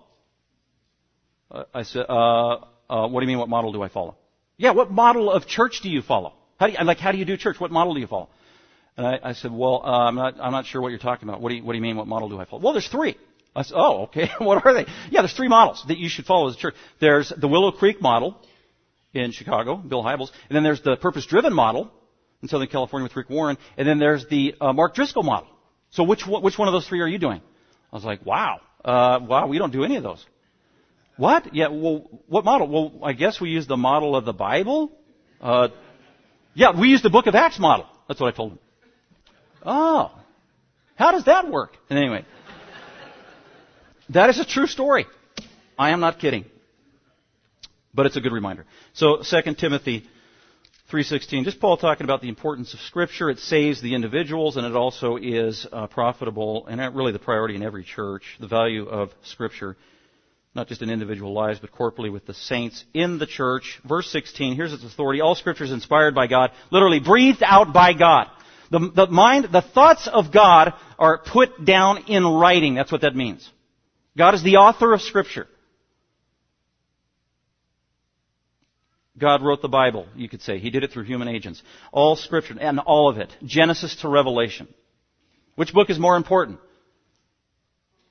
Uh, 1.49 1.63
I 1.73 1.83
said, 1.83 2.05
uh, 2.07 2.57
uh, 2.87 3.07
what 3.07 3.21
do 3.21 3.25
you 3.25 3.27
mean, 3.27 3.39
what 3.39 3.49
model 3.49 3.71
do 3.71 3.81
I 3.81 3.87
follow? 3.87 4.15
Yeah, 4.57 4.71
what 4.71 4.91
model 4.91 5.31
of 5.31 5.47
church 5.47 5.79
do 5.81 5.89
you 5.89 6.03
follow? 6.03 6.33
How 6.59 6.67
do 6.67 6.73
you, 6.73 6.83
like, 6.83 6.99
how 6.99 7.11
do 7.11 7.17
you 7.17 7.25
do 7.25 7.35
church? 7.35 7.59
What 7.59 7.71
model 7.71 7.95
do 7.95 7.99
you 7.99 8.07
follow? 8.07 8.29
And 8.97 9.07
I, 9.07 9.19
I 9.23 9.33
said, 9.33 9.51
well, 9.51 9.81
uh, 9.83 10.07
I'm 10.07 10.15
not, 10.15 10.39
I'm 10.39 10.51
not 10.51 10.65
sure 10.65 10.81
what 10.81 10.89
you're 10.89 10.99
talking 10.99 11.27
about. 11.27 11.41
What 11.41 11.49
do 11.49 11.55
you, 11.55 11.63
what 11.63 11.73
do 11.73 11.77
you 11.77 11.81
mean, 11.81 11.95
what 11.95 12.07
model 12.07 12.29
do 12.29 12.39
I 12.39 12.45
follow? 12.45 12.61
Well, 12.61 12.73
there's 12.73 12.87
three. 12.87 13.17
I 13.55 13.63
said, 13.63 13.75
oh, 13.77 14.03
okay. 14.03 14.29
what 14.39 14.65
are 14.65 14.73
they? 14.73 14.85
Yeah, 15.09 15.21
there's 15.21 15.33
three 15.33 15.47
models 15.47 15.83
that 15.87 15.97
you 15.97 16.09
should 16.09 16.25
follow 16.25 16.49
as 16.49 16.55
a 16.55 16.57
church. 16.57 16.75
There's 16.99 17.31
the 17.35 17.47
Willow 17.47 17.71
Creek 17.71 18.01
model 18.01 18.37
in 19.13 19.31
Chicago, 19.31 19.75
Bill 19.75 20.03
Hybels, 20.03 20.29
and 20.49 20.55
then 20.55 20.63
there's 20.63 20.81
the 20.81 20.95
purpose-driven 20.97 21.53
model 21.53 21.91
in 22.41 22.47
Southern 22.47 22.67
California 22.67 23.03
with 23.03 23.15
Rick 23.15 23.29
Warren, 23.29 23.57
and 23.77 23.87
then 23.87 23.99
there's 23.99 24.25
the 24.27 24.55
uh, 24.61 24.73
Mark 24.73 24.95
Driscoll 24.95 25.23
model. 25.23 25.49
So 25.91 26.03
which 26.03 26.25
which 26.27 26.57
one 26.57 26.67
of 26.67 26.73
those 26.73 26.87
three 26.87 27.01
are 27.01 27.07
you 27.07 27.17
doing? 27.17 27.41
I 27.91 27.95
was 27.95 28.05
like, 28.05 28.23
wow, 28.25 28.61
uh, 28.85 29.19
wow, 29.21 29.47
we 29.47 29.57
don't 29.57 29.73
do 29.73 29.83
any 29.83 29.95
of 29.95 30.03
those. 30.03 30.23
What? 31.17 31.53
Yeah, 31.53 31.69
well, 31.69 32.07
what 32.27 32.45
model? 32.45 32.67
Well, 32.67 33.03
I 33.03 33.13
guess 33.13 33.41
we 33.41 33.49
use 33.49 33.67
the 33.67 33.77
model 33.77 34.15
of 34.15 34.25
the 34.25 34.33
Bible. 34.33 34.91
Uh, 35.41 35.69
yeah, 36.53 36.79
we 36.79 36.89
use 36.89 37.01
the 37.01 37.09
book 37.09 37.27
of 37.27 37.35
Acts 37.35 37.59
model. 37.59 37.87
That's 38.07 38.21
what 38.21 38.33
I 38.33 38.37
told 38.37 38.53
him. 38.53 38.59
Oh. 39.65 40.11
How 40.95 41.11
does 41.11 41.25
that 41.25 41.49
work? 41.49 41.71
And 41.89 41.97
anyway. 41.97 42.25
that 44.09 44.29
is 44.29 44.39
a 44.39 44.45
true 44.45 44.67
story. 44.67 45.05
I 45.77 45.91
am 45.91 45.99
not 45.99 46.19
kidding. 46.19 46.45
But 47.93 48.05
it's 48.05 48.17
a 48.17 48.21
good 48.21 48.33
reminder. 48.33 48.65
So, 48.93 49.23
2 49.23 49.55
Timothy 49.55 50.05
3.16, 50.91 51.43
just 51.43 51.59
Paul 51.59 51.77
talking 51.77 52.03
about 52.03 52.21
the 52.21 52.29
importance 52.29 52.73
of 52.73 52.79
Scripture. 52.81 53.29
It 53.29 53.39
saves 53.39 53.81
the 53.81 53.95
individuals 53.95 54.57
and 54.57 54.65
it 54.65 54.75
also 54.75 55.17
is 55.17 55.65
uh, 55.71 55.87
profitable 55.87 56.67
and 56.67 56.95
really 56.95 57.11
the 57.11 57.19
priority 57.19 57.55
in 57.55 57.63
every 57.63 57.83
church, 57.83 58.37
the 58.39 58.47
value 58.47 58.87
of 58.87 59.11
Scripture 59.23 59.75
not 60.55 60.67
just 60.67 60.81
in 60.81 60.89
individual 60.89 61.33
lives, 61.33 61.59
but 61.59 61.71
corporately 61.71 62.11
with 62.11 62.25
the 62.25 62.33
saints 62.33 62.83
in 62.93 63.19
the 63.19 63.27
church. 63.27 63.79
Verse 63.87 64.09
16, 64.11 64.55
here's 64.55 64.73
its 64.73 64.83
authority. 64.83 65.21
All 65.21 65.35
scripture 65.35 65.63
is 65.63 65.71
inspired 65.71 66.15
by 66.15 66.27
God, 66.27 66.51
literally 66.71 66.99
breathed 66.99 67.43
out 67.43 67.71
by 67.71 67.93
God. 67.93 68.29
The, 68.71 68.91
the 68.93 69.07
mind, 69.07 69.47
the 69.51 69.61
thoughts 69.61 70.07
of 70.07 70.31
God 70.31 70.73
are 70.97 71.17
put 71.17 71.65
down 71.65 72.05
in 72.07 72.25
writing. 72.25 72.75
That's 72.75 72.91
what 72.91 73.01
that 73.01 73.15
means. 73.15 73.49
God 74.17 74.35
is 74.35 74.43
the 74.43 74.57
author 74.57 74.93
of 74.93 75.01
scripture. 75.01 75.47
God 79.17 79.41
wrote 79.43 79.61
the 79.61 79.67
Bible, 79.67 80.07
you 80.15 80.29
could 80.29 80.41
say. 80.41 80.59
He 80.59 80.69
did 80.69 80.83
it 80.83 80.91
through 80.91 81.03
human 81.03 81.27
agents. 81.27 81.61
All 81.91 82.15
scripture, 82.15 82.55
and 82.59 82.79
all 82.79 83.09
of 83.09 83.17
it. 83.17 83.35
Genesis 83.43 83.95
to 83.97 84.07
Revelation. 84.07 84.67
Which 85.55 85.73
book 85.73 85.89
is 85.89 85.99
more 85.99 86.15
important? 86.15 86.59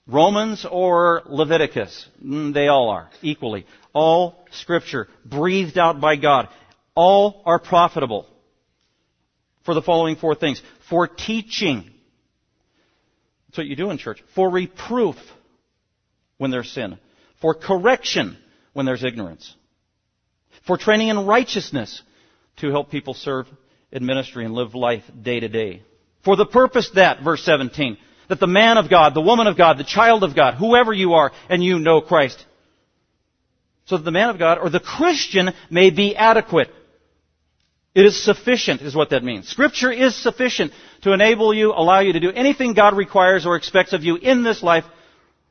Romans 0.07 0.67
or 0.71 1.23
Leviticus? 1.27 2.07
Mm, 2.23 2.53
they 2.53 2.69
all 2.69 2.91
are, 2.91 3.11
equally. 3.23 3.65
All 3.93 4.45
scripture, 4.50 5.09
breathed 5.25 5.79
out 5.79 6.00
by 6.00 6.17
God. 6.17 6.49
All 6.95 7.43
are 7.47 7.59
profitable 7.59 8.27
for 9.69 9.75
the 9.75 9.83
following 9.83 10.17
four 10.17 10.35
things. 10.35 10.63
For 10.89 11.07
teaching. 11.07 11.91
That's 13.47 13.59
what 13.59 13.67
you 13.67 13.77
do 13.77 13.91
in 13.91 13.99
church. 13.99 14.25
For 14.35 14.49
reproof 14.49 15.17
when 16.39 16.51
there's 16.51 16.73
sin. 16.73 16.99
For 17.43 17.53
correction 17.53 18.39
when 18.73 18.87
there's 18.87 19.05
ignorance. 19.05 19.55
For 20.67 20.79
training 20.79 21.09
in 21.09 21.27
righteousness 21.27 22.03
to 22.61 22.71
help 22.71 22.91
people 22.91 23.13
serve 23.13 23.47
in 23.93 24.07
ministry 24.07 24.47
and 24.47 24.55
live 24.55 24.75
life 24.75 25.05
day 25.21 25.39
to 25.39 25.49
day. 25.51 25.83
For 26.25 26.35
the 26.35 26.47
purpose 26.47 26.91
that, 26.95 27.23
verse 27.23 27.45
17, 27.45 27.99
that 28.31 28.41
the 28.41 28.47
man 28.47 28.79
of 28.79 28.89
God, 28.89 29.13
the 29.13 29.21
woman 29.21 29.49
of 29.49 29.59
God, 29.59 29.77
the 29.77 29.85
child 29.85 30.25
of 30.25 30.35
God, 30.35 30.55
whoever 30.55 30.95
you 30.95 31.13
are, 31.13 31.31
and 31.51 31.63
you 31.63 31.79
know 31.79 32.01
Christ. 32.01 32.43
So 33.85 33.99
that 33.99 34.05
the 34.05 34.13
man 34.13 34.31
of 34.31 34.39
God, 34.39 34.57
or 34.57 34.71
the 34.71 34.81
Christian, 34.81 35.51
may 35.69 35.91
be 35.91 36.17
adequate. 36.17 36.71
It 37.99 38.07
is 38.07 38.23
sufficient, 38.23 38.81
is 38.81 38.95
what 38.95 39.11
that 39.11 39.25
means. 39.25 39.49
Scripture 39.49 39.90
is 39.90 40.14
sufficient 40.14 40.71
to 41.02 41.12
enable 41.12 41.52
you, 41.52 41.73
allow 41.73 41.99
you 41.99 42.12
to 42.12 42.21
do 42.21 42.31
anything 42.31 42.73
God 42.73 42.97
requires 42.97 43.45
or 43.45 43.57
expects 43.57 43.93
of 43.93 44.05
you 44.05 44.14
in 44.14 44.45
this 44.45 44.62
life 44.62 44.85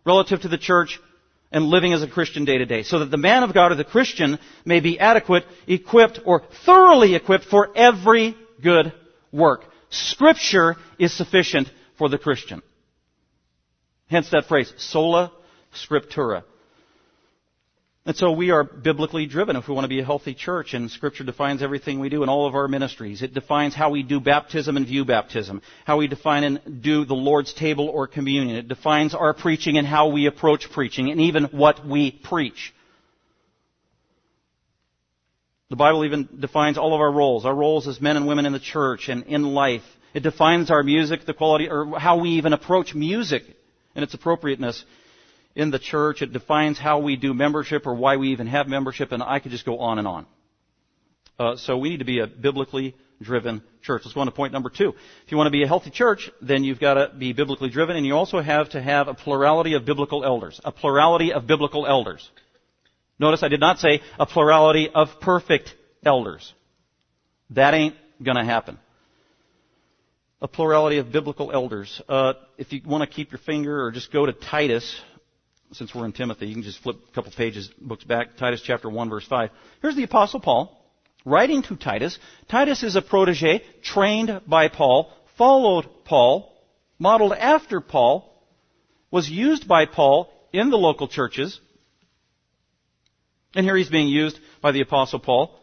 relative 0.06 0.40
to 0.44 0.48
the 0.48 0.58
church 0.58 0.98
and 1.52 1.66
living 1.66 1.92
as 1.92 2.04
a 2.04 2.08
Christian 2.08 2.46
day 2.46 2.58
to 2.58 2.66
day, 2.66 2.84
so 2.84 3.00
that 3.00 3.12
the 3.12 3.18
man 3.18 3.44
of 3.44 3.54
God 3.54 3.74
or 3.74 3.76
the 3.76 3.84
Christian 3.84 4.40
may 4.64 4.80
be 4.80 4.98
adequate, 4.98 5.44
equipped, 5.68 6.22
or 6.24 6.42
thoroughly 6.66 7.16
equipped 7.16 7.44
for 7.44 7.70
every 7.76 8.34
good 8.64 8.94
work. 9.34 9.66
Scripture 9.90 10.78
is 10.98 11.12
sufficient 11.12 11.70
for 11.98 12.08
the 12.08 12.18
Christian. 12.18 12.62
Hence 14.10 14.30
that 14.30 14.46
phrase, 14.46 14.72
sola 14.78 15.34
scriptura. 15.76 16.44
And 18.08 18.16
so 18.16 18.32
we 18.32 18.52
are 18.52 18.64
biblically 18.64 19.26
driven 19.26 19.58
if 19.58 19.68
we 19.68 19.74
want 19.74 19.84
to 19.84 19.90
be 19.90 20.00
a 20.00 20.06
healthy 20.06 20.34
church, 20.34 20.74
and 20.74 20.90
Scripture 20.90 21.26
defines 21.26 21.62
everything 21.62 22.00
we 22.00 22.08
do 22.08 22.24
in 22.24 22.30
all 22.30 22.48
of 22.48 22.56
our 22.56 22.70
ministries. 22.70 23.22
It 23.22 23.34
defines 23.34 23.76
how 23.76 23.90
we 23.90 24.02
do 24.02 24.22
baptism 24.22 24.78
and 24.78 24.88
view 24.88 25.04
baptism, 25.04 25.62
how 25.84 25.98
we 25.98 26.08
define 26.08 26.46
and 26.46 26.82
do 26.82 27.04
the 27.04 27.16
Lord's 27.16 27.54
table 27.54 27.90
or 27.90 28.08
communion. 28.08 28.56
It 28.56 28.70
defines 28.70 29.14
our 29.14 29.34
preaching 29.34 29.78
and 29.78 29.86
how 29.86 30.08
we 30.08 30.26
approach 30.26 30.72
preaching, 30.72 31.12
and 31.12 31.20
even 31.20 31.44
what 31.52 31.86
we 31.86 32.12
preach. 32.12 32.74
The 35.70 35.76
Bible 35.76 36.06
even 36.06 36.30
defines 36.40 36.78
all 36.78 36.96
of 36.96 37.02
our 37.02 37.12
roles, 37.12 37.46
our 37.46 37.54
roles 37.54 37.90
as 37.90 38.00
men 38.00 38.16
and 38.16 38.26
women 38.26 38.46
in 38.46 38.54
the 38.54 38.60
church 38.62 39.10
and 39.10 39.24
in 39.24 39.44
life. 39.44 39.84
It 40.14 40.24
defines 40.24 40.72
our 40.72 40.82
music, 40.82 41.26
the 41.26 41.34
quality, 41.34 41.68
or 41.70 42.00
how 42.00 42.22
we 42.22 42.30
even 42.30 42.54
approach 42.54 42.96
music 42.96 43.44
and 43.96 44.04
its 44.04 44.14
appropriateness 44.14 44.86
in 45.58 45.72
the 45.72 45.80
church. 45.80 46.22
It 46.22 46.32
defines 46.32 46.78
how 46.78 47.00
we 47.00 47.16
do 47.18 47.34
membership 47.34 47.88
or 47.88 47.96
why 47.96 48.16
we 48.16 48.30
even 48.30 48.48
have 48.48 48.68
membership, 48.68 49.12
and 49.12 49.22
I 49.22 49.40
could 49.40 49.52
just 49.52 49.66
go 49.66 49.80
on 49.80 49.98
and 49.98 50.08
on. 50.08 50.26
Uh, 51.38 51.56
so 51.58 51.78
we 51.78 51.90
need 51.90 51.98
to 51.98 52.06
be 52.06 52.20
a 52.20 52.28
biblically 52.28 52.96
driven 53.22 53.64
church. 53.82 54.04
Let's 54.06 54.14
go 54.14 54.22
on 54.22 54.28
to 54.28 54.32
point 54.32 54.54
number 54.54 54.70
two. 54.70 54.94
If 55.26 55.32
you 55.32 55.38
want 55.38 55.48
to 55.48 55.52
be 55.52 55.64
a 55.64 55.68
healthy 55.68 55.90
church, 55.90 56.30
then 56.42 56.64
you've 56.64 56.80
got 56.80 56.94
to 56.94 57.12
be 57.18 57.34
biblically 57.34 57.70
driven, 57.70 57.96
and 57.96 58.06
you 58.06 58.16
also 58.16 58.40
have 58.40 58.70
to 58.70 58.82
have 58.82 59.08
a 59.08 59.16
plurality 59.16 59.74
of 59.74 59.84
biblical 59.84 60.24
elders. 60.24 60.62
A 60.64 60.72
plurality 60.72 61.34
of 61.34 61.48
biblical 61.48 61.88
elders. 61.88 62.30
Notice 63.20 63.42
I 63.42 63.48
did 63.48 63.60
not 63.60 63.80
say 63.80 64.02
a 64.20 64.28
plurality 64.28 64.90
of 64.94 65.08
perfect 65.20 65.74
elders. 66.06 66.54
That 67.50 67.74
ain't 67.74 67.96
gonna 68.22 68.46
happen. 68.46 68.78
A 70.40 70.48
plurality 70.48 71.00
of 71.00 71.12
biblical 71.12 71.52
elders. 71.52 72.00
Uh, 72.08 72.34
if 72.60 72.72
you 72.72 72.82
want 72.86 73.10
to 73.10 73.16
keep 73.16 73.32
your 73.32 73.40
finger 73.40 73.84
or 73.84 73.92
just 73.92 74.12
go 74.14 74.28
to 74.28 74.34
Titus, 74.34 75.02
since 75.74 75.94
we're 75.94 76.06
in 76.06 76.14
Timothy, 76.14 76.48
you 76.48 76.54
can 76.54 76.64
just 76.64 76.82
flip 76.82 76.98
a 77.10 77.12
couple 77.14 77.32
pages, 77.32 77.70
books 77.80 78.04
back, 78.04 78.38
Titus 78.38 78.62
chapter 78.62 78.90
1 78.90 79.10
verse 79.10 79.26
5. 79.28 79.50
Here's 79.82 79.96
the 79.96 80.04
apostle 80.04 80.40
Paul, 80.40 80.86
writing 81.26 81.62
to 81.64 81.76
Titus. 81.76 82.18
Titus 82.50 82.84
is 82.84 82.96
a 82.96 83.02
protege, 83.02 83.64
trained 83.84 84.42
by 84.48 84.70
Paul, 84.70 85.12
followed 85.38 85.88
Paul, 86.06 86.54
modeled 87.00 87.34
after 87.34 87.82
Paul, 87.82 88.34
was 89.12 89.30
used 89.30 89.68
by 89.68 89.86
Paul 89.86 90.34
in 90.54 90.70
the 90.70 90.78
local 90.78 91.08
churches, 91.08 91.60
and 93.56 93.66
here 93.66 93.76
he's 93.76 93.90
being 93.90 94.08
used 94.08 94.40
by 94.62 94.72
the 94.72 94.82
apostle 94.82 95.20
Paul 95.20 95.60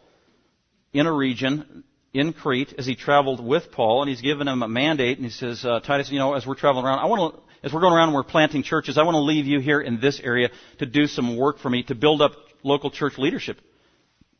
in 0.93 1.07
a 1.07 1.13
region 1.13 1.83
in 2.13 2.33
Crete 2.33 2.73
as 2.77 2.85
he 2.85 2.95
traveled 2.95 3.45
with 3.45 3.71
Paul, 3.71 4.01
and 4.01 4.09
he's 4.09 4.21
given 4.21 4.47
him 4.47 4.63
a 4.63 4.67
mandate, 4.67 5.17
and 5.17 5.25
he 5.25 5.31
says, 5.31 5.65
uh, 5.65 5.79
Titus, 5.81 6.09
you 6.09 6.19
know, 6.19 6.33
as 6.33 6.45
we're 6.45 6.55
traveling 6.55 6.85
around, 6.85 6.99
I 6.99 7.05
want 7.05 7.35
to 7.35 7.41
as 7.63 7.73
we're 7.73 7.81
going 7.81 7.93
around 7.93 8.09
and 8.09 8.15
we're 8.15 8.23
planting 8.23 8.63
churches, 8.63 8.97
I 8.97 9.03
want 9.03 9.15
to 9.15 9.21
leave 9.21 9.45
you 9.45 9.59
here 9.59 9.81
in 9.81 9.99
this 9.99 10.19
area 10.23 10.49
to 10.79 10.85
do 10.85 11.07
some 11.07 11.37
work 11.37 11.59
for 11.59 11.69
me 11.69 11.83
to 11.83 11.95
build 11.95 12.21
up 12.21 12.33
local 12.63 12.91
church 12.91 13.17
leadership 13.17 13.59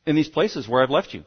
in 0.05 0.15
these 0.15 0.27
places 0.27 0.67
where 0.67 0.81
I've 0.81 0.89
left 0.89 1.13
you. 1.13 1.23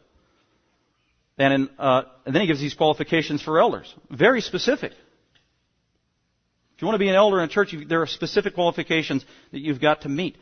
And, 1.38 1.52
in, 1.52 1.70
uh, 1.78 2.02
and 2.26 2.34
then 2.34 2.42
he 2.42 2.48
gives 2.48 2.60
these 2.60 2.74
qualifications 2.74 3.42
for 3.42 3.60
elders. 3.60 3.92
Very 4.10 4.40
specific. 4.40 4.92
If 4.92 6.82
you 6.82 6.86
want 6.86 6.96
to 6.96 7.00
be 7.00 7.08
an 7.08 7.14
elder 7.14 7.38
in 7.38 7.44
a 7.44 7.48
church, 7.48 7.74
there 7.88 8.02
are 8.02 8.06
specific 8.06 8.54
qualifications 8.54 9.24
that 9.52 9.60
you've 9.60 9.80
got 9.80 10.02
to 10.02 10.08
meet. 10.08 10.36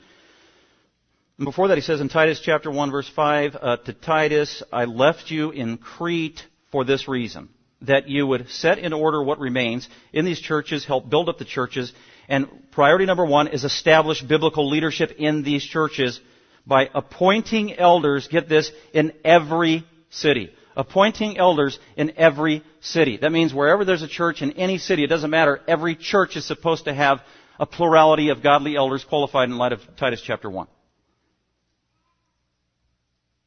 And 1.39 1.45
before 1.45 1.69
that, 1.69 1.77
he 1.77 1.83
says 1.83 2.01
in 2.01 2.09
Titus 2.09 2.41
chapter 2.43 2.71
1 2.71 2.91
verse 2.91 3.11
5, 3.15 3.57
uh, 3.61 3.77
to 3.79 3.93
Titus, 3.93 4.63
I 4.73 4.85
left 4.85 5.31
you 5.31 5.51
in 5.51 5.77
Crete 5.79 6.43
for 6.71 6.85
this 6.85 7.09
reason 7.09 7.51
that 7.87 8.09
you 8.09 8.27
would 8.27 8.49
set 8.51 8.79
in 8.79 8.93
order 8.93 9.23
what 9.23 9.39
remains 9.39 9.89
in 10.13 10.25
these 10.25 10.41
churches, 10.41 10.85
help 10.85 11.09
build 11.09 11.29
up 11.29 11.39
the 11.39 11.45
churches, 11.45 11.93
and 12.29 12.49
priority 12.73 13.07
number 13.07 13.25
one 13.25 13.49
is 13.49 13.65
establish 13.65 14.23
biblical 14.23 14.69
leadership 14.69 15.13
in 15.19 15.43
these 15.43 15.65
churches 15.65 16.21
by 16.67 16.91
appointing 16.93 17.79
elders, 17.79 18.29
get 18.29 18.49
this, 18.49 18.71
in 18.93 19.13
every 19.25 19.85
city. 20.11 20.51
Appointing 20.77 21.39
elders 21.39 21.79
in 21.97 22.13
every 22.17 22.63
city. 22.81 23.17
That 23.17 23.33
means 23.33 23.55
wherever 23.55 23.85
there's 23.85 24.03
a 24.03 24.09
church 24.09 24.43
in 24.43 24.53
any 24.53 24.79
city, 24.79 25.05
it 25.05 25.09
doesn't 25.09 25.31
matter, 25.31 25.61
every 25.67 25.95
church 25.95 26.37
is 26.37 26.45
supposed 26.45 26.85
to 26.85 26.95
have 26.95 27.21
a 27.59 27.67
plurality 27.67 28.29
of 28.29 28.43
godly 28.43 28.77
elders 28.77 29.05
qualified 29.05 29.49
in 29.49 29.57
light 29.57 29.73
of 29.73 29.81
Titus 29.97 30.21
chapter 30.21 30.51
1 30.51 30.67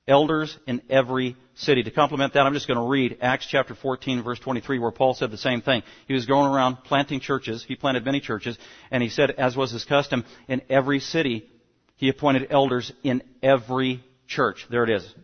elders 0.09 0.57
in 0.67 0.81
every 0.89 1.37
city. 1.55 1.83
To 1.83 1.91
complement 1.91 2.33
that, 2.33 2.41
I'm 2.41 2.53
just 2.53 2.67
going 2.67 2.79
to 2.79 2.89
read 2.89 3.19
Acts 3.21 3.47
chapter 3.49 3.75
14 3.75 4.23
verse 4.23 4.39
23 4.39 4.79
where 4.79 4.91
Paul 4.91 5.13
said 5.13 5.31
the 5.31 5.37
same 5.37 5.61
thing. 5.61 5.83
He 6.07 6.13
was 6.13 6.25
going 6.25 6.51
around 6.51 6.77
planting 6.83 7.19
churches. 7.19 7.63
He 7.65 7.75
planted 7.75 8.03
many 8.03 8.19
churches 8.19 8.57
and 8.91 9.01
he 9.01 9.09
said, 9.09 9.31
as 9.31 9.55
was 9.55 9.71
his 9.71 9.85
custom, 9.85 10.25
in 10.47 10.61
every 10.69 10.99
city 10.99 11.47
he 11.95 12.09
appointed 12.09 12.47
elders 12.49 12.91
in 13.03 13.21
every 13.43 14.03
church. 14.27 14.65
There 14.69 14.83
it 14.83 14.89
is. 14.89 15.15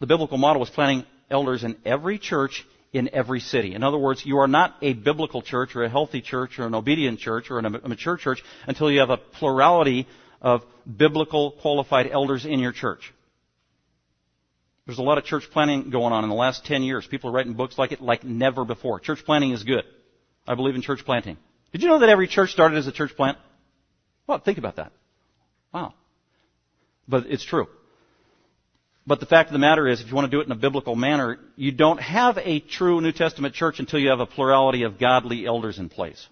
The 0.00 0.06
biblical 0.06 0.38
model 0.38 0.60
was 0.60 0.70
planting 0.70 1.06
elders 1.30 1.62
in 1.62 1.76
every 1.84 2.18
church 2.18 2.66
in 2.92 3.08
every 3.14 3.40
city. 3.40 3.74
In 3.74 3.82
other 3.82 3.96
words, 3.96 4.26
you 4.26 4.38
are 4.38 4.48
not 4.48 4.76
a 4.82 4.92
biblical 4.92 5.40
church 5.40 5.74
or 5.76 5.84
a 5.84 5.88
healthy 5.88 6.20
church 6.20 6.58
or 6.58 6.66
an 6.66 6.74
obedient 6.74 7.20
church 7.20 7.50
or 7.50 7.58
a 7.58 7.62
mature 7.62 8.16
church 8.16 8.42
until 8.66 8.90
you 8.90 9.00
have 9.00 9.10
a 9.10 9.16
plurality 9.16 10.06
of 10.42 10.62
biblical 10.96 11.52
qualified 11.52 12.10
elders 12.10 12.44
in 12.44 12.58
your 12.58 12.72
church. 12.72 13.12
There's 14.86 14.98
a 14.98 15.02
lot 15.02 15.18
of 15.18 15.24
church 15.24 15.44
planting 15.52 15.90
going 15.90 16.12
on 16.12 16.24
in 16.24 16.30
the 16.30 16.36
last 16.36 16.64
10 16.64 16.82
years. 16.82 17.06
People 17.06 17.30
are 17.30 17.32
writing 17.32 17.54
books 17.54 17.78
like 17.78 17.92
it 17.92 18.00
like 18.00 18.24
never 18.24 18.64
before. 18.64 18.98
Church 18.98 19.24
planting 19.24 19.52
is 19.52 19.62
good. 19.62 19.84
I 20.46 20.54
believe 20.56 20.74
in 20.74 20.82
church 20.82 21.04
planting. 21.04 21.36
Did 21.70 21.82
you 21.82 21.88
know 21.88 22.00
that 22.00 22.08
every 22.08 22.26
church 22.26 22.50
started 22.50 22.76
as 22.78 22.86
a 22.86 22.92
church 22.92 23.16
plant? 23.16 23.38
Well, 24.26 24.38
think 24.38 24.58
about 24.58 24.76
that. 24.76 24.92
Wow. 25.72 25.94
But 27.06 27.26
it's 27.26 27.44
true. 27.44 27.68
But 29.06 29.20
the 29.20 29.26
fact 29.26 29.48
of 29.48 29.52
the 29.52 29.58
matter 29.58 29.88
is, 29.88 30.00
if 30.00 30.08
you 30.08 30.14
want 30.14 30.30
to 30.30 30.36
do 30.36 30.40
it 30.40 30.46
in 30.46 30.52
a 30.52 30.56
biblical 30.56 30.94
manner, 30.94 31.38
you 31.56 31.72
don't 31.72 32.00
have 32.00 32.38
a 32.38 32.60
true 32.60 33.00
New 33.00 33.12
Testament 33.12 33.54
church 33.54 33.80
until 33.80 33.98
you 33.98 34.10
have 34.10 34.20
a 34.20 34.26
plurality 34.26 34.84
of 34.84 34.98
godly 34.98 35.44
elders 35.44 35.78
in 35.78 35.88
place. 35.88 36.28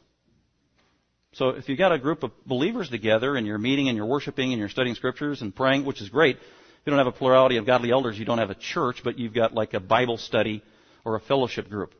So 1.33 1.51
if 1.51 1.69
you've 1.69 1.79
got 1.79 1.93
a 1.93 1.99
group 1.99 2.23
of 2.23 2.33
believers 2.45 2.89
together 2.89 3.37
and 3.37 3.47
you're 3.47 3.59
meeting 3.59 3.89
and 3.89 3.97
you're 3.97 4.07
worshiping 4.07 4.53
and 4.53 4.59
you're 4.59 4.69
studying 4.69 4.95
scriptures 4.95 5.43
and 5.43 5.55
praying, 5.55 5.85
which 5.85 6.01
is 6.01 6.09
great, 6.09 6.39
you 6.85 6.91
don't 6.91 6.99
have 6.99 7.07
a 7.07 7.13
plurality 7.13 7.57
of 7.57 7.67
godly 7.67 7.91
elders, 7.91 8.19
you 8.19 8.25
don't 8.25 8.39
have 8.39 8.51
a 8.51 8.55
church, 8.55 9.03
but 9.05 9.19
you've 9.19 9.35
got 9.35 9.55
like 9.55 9.75
a 9.75 9.81
Bible 9.81 10.17
study 10.17 10.63
or 11.05 11.15
a 11.15 11.21
fellowship 11.21 11.69
group. 11.69 11.93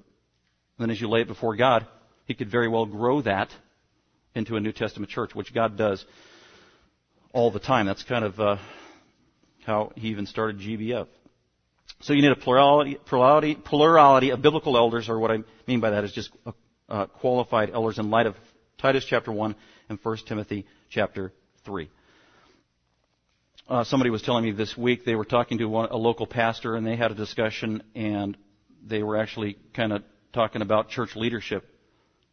And 0.79 0.89
then 0.89 0.91
as 0.91 1.01
you 1.01 1.09
lay 1.09 1.23
it 1.23 1.29
before 1.29 1.57
God, 1.57 1.87
He 2.27 2.35
could 2.35 2.51
very 2.51 2.69
well 2.69 2.87
grow 2.87 3.21
that 3.23 3.51
into 4.35 4.57
a 4.57 4.61
New 4.61 4.73
Testament 4.73 5.11
church, 5.11 5.35
which 5.35 5.53
God 5.53 5.77
does 5.77 6.05
all 7.33 7.51
the 7.51 7.59
time. 7.59 7.87
That's 7.87 8.03
kind 8.03 8.25
of 8.25 8.41
uh, 8.41 8.57
how 9.65 9.93
He 9.97 10.09
even 10.09 10.27
started 10.27 10.61
GBF. 10.61 11.07
So 12.01 12.15
you 12.15 12.23
need 12.23 12.33
a 12.33 12.37
plurality, 12.37 12.97
plurality, 13.05 13.55
plurality 13.55 14.31
of 14.31 14.41
biblical 14.41 14.77
elders, 14.77 15.09
or 15.09 15.19
what 15.19 15.31
I 15.31 15.39
mean 15.67 15.81
by 15.81 15.91
that 15.91 16.05
is 16.05 16.13
just 16.13 16.31
uh, 16.89 17.07
qualified 17.07 17.71
elders 17.71 17.99
in 17.99 18.11
light 18.11 18.27
of 18.27 18.37
Titus 18.79 19.05
chapter 19.05 19.31
1 19.31 19.55
and 19.91 19.99
1 20.03 20.17
Timothy 20.27 20.67
chapter 20.89 21.33
3. 21.65 21.91
Uh, 23.71 23.85
somebody 23.85 24.11
was 24.11 24.21
telling 24.21 24.43
me 24.43 24.51
this 24.51 24.77
week 24.77 25.05
they 25.05 25.15
were 25.15 25.25
talking 25.25 25.59
to 25.59 25.67
one, 25.67 25.89
a 25.93 25.97
local 25.97 26.27
pastor 26.27 26.75
and 26.75 26.85
they 26.85 26.97
had 26.97 27.13
a 27.13 27.15
discussion 27.15 27.81
and 27.95 28.37
they 28.85 29.01
were 29.01 29.17
actually 29.17 29.57
kind 29.75 29.93
of 29.93 30.03
talking 30.33 30.61
about 30.61 30.89
church 30.89 31.15
leadership 31.15 31.65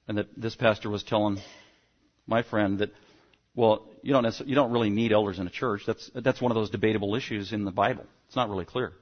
and 0.08 0.18
that 0.18 0.26
this 0.36 0.56
pastor 0.56 0.90
was 0.90 1.04
telling 1.04 1.38
my 2.26 2.42
friend 2.42 2.80
that 2.80 2.90
well 3.54 3.88
you 4.02 4.14
don't 4.14 4.26
you 4.48 4.56
don't 4.56 4.72
really 4.72 4.90
need 4.90 5.12
elders 5.12 5.38
in 5.38 5.46
a 5.46 5.52
church. 5.52 5.84
That's 5.86 6.10
that's 6.16 6.42
one 6.42 6.52
of 6.52 6.56
those 6.56 6.72
debatable 6.72 7.14
issues 7.14 7.54
in 7.54 7.66
the 7.66 7.72
Bible. 7.72 8.08
It's 8.26 8.36
not 8.36 8.50
really 8.50 8.66
clear. 8.66 8.94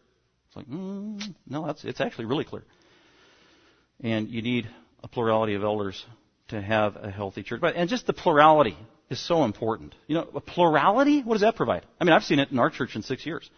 It's 0.48 0.58
like 0.58 0.68
mm, 0.68 1.34
no 1.48 1.66
that's 1.66 1.86
it's 1.86 2.02
actually 2.02 2.26
really 2.26 2.44
clear. 2.44 2.66
And 4.02 4.28
you 4.28 4.42
need 4.42 4.68
a 5.02 5.08
plurality 5.08 5.54
of 5.54 5.64
elders 5.64 6.06
to 6.50 6.62
have 6.62 6.98
a 6.98 7.10
healthy 7.10 7.44
church. 7.44 7.62
But 7.62 7.78
and 7.78 7.90
just 7.90 8.08
the 8.08 8.14
plurality 8.14 8.76
is 9.10 9.20
so 9.20 9.44
important. 9.44 9.96
You 10.08 10.16
know, 10.16 10.28
a 10.36 10.42
plurality, 10.42 11.22
what 11.22 11.36
does 11.36 11.42
that 11.42 11.56
provide? 11.56 11.86
I 12.00 12.04
mean, 12.04 12.14
I've 12.14 12.24
seen 12.24 12.40
it 12.40 12.52
in 12.52 12.60
our 12.60 12.70
church 12.70 12.96
in 12.96 13.02
six 13.02 13.26
years. 13.26 13.50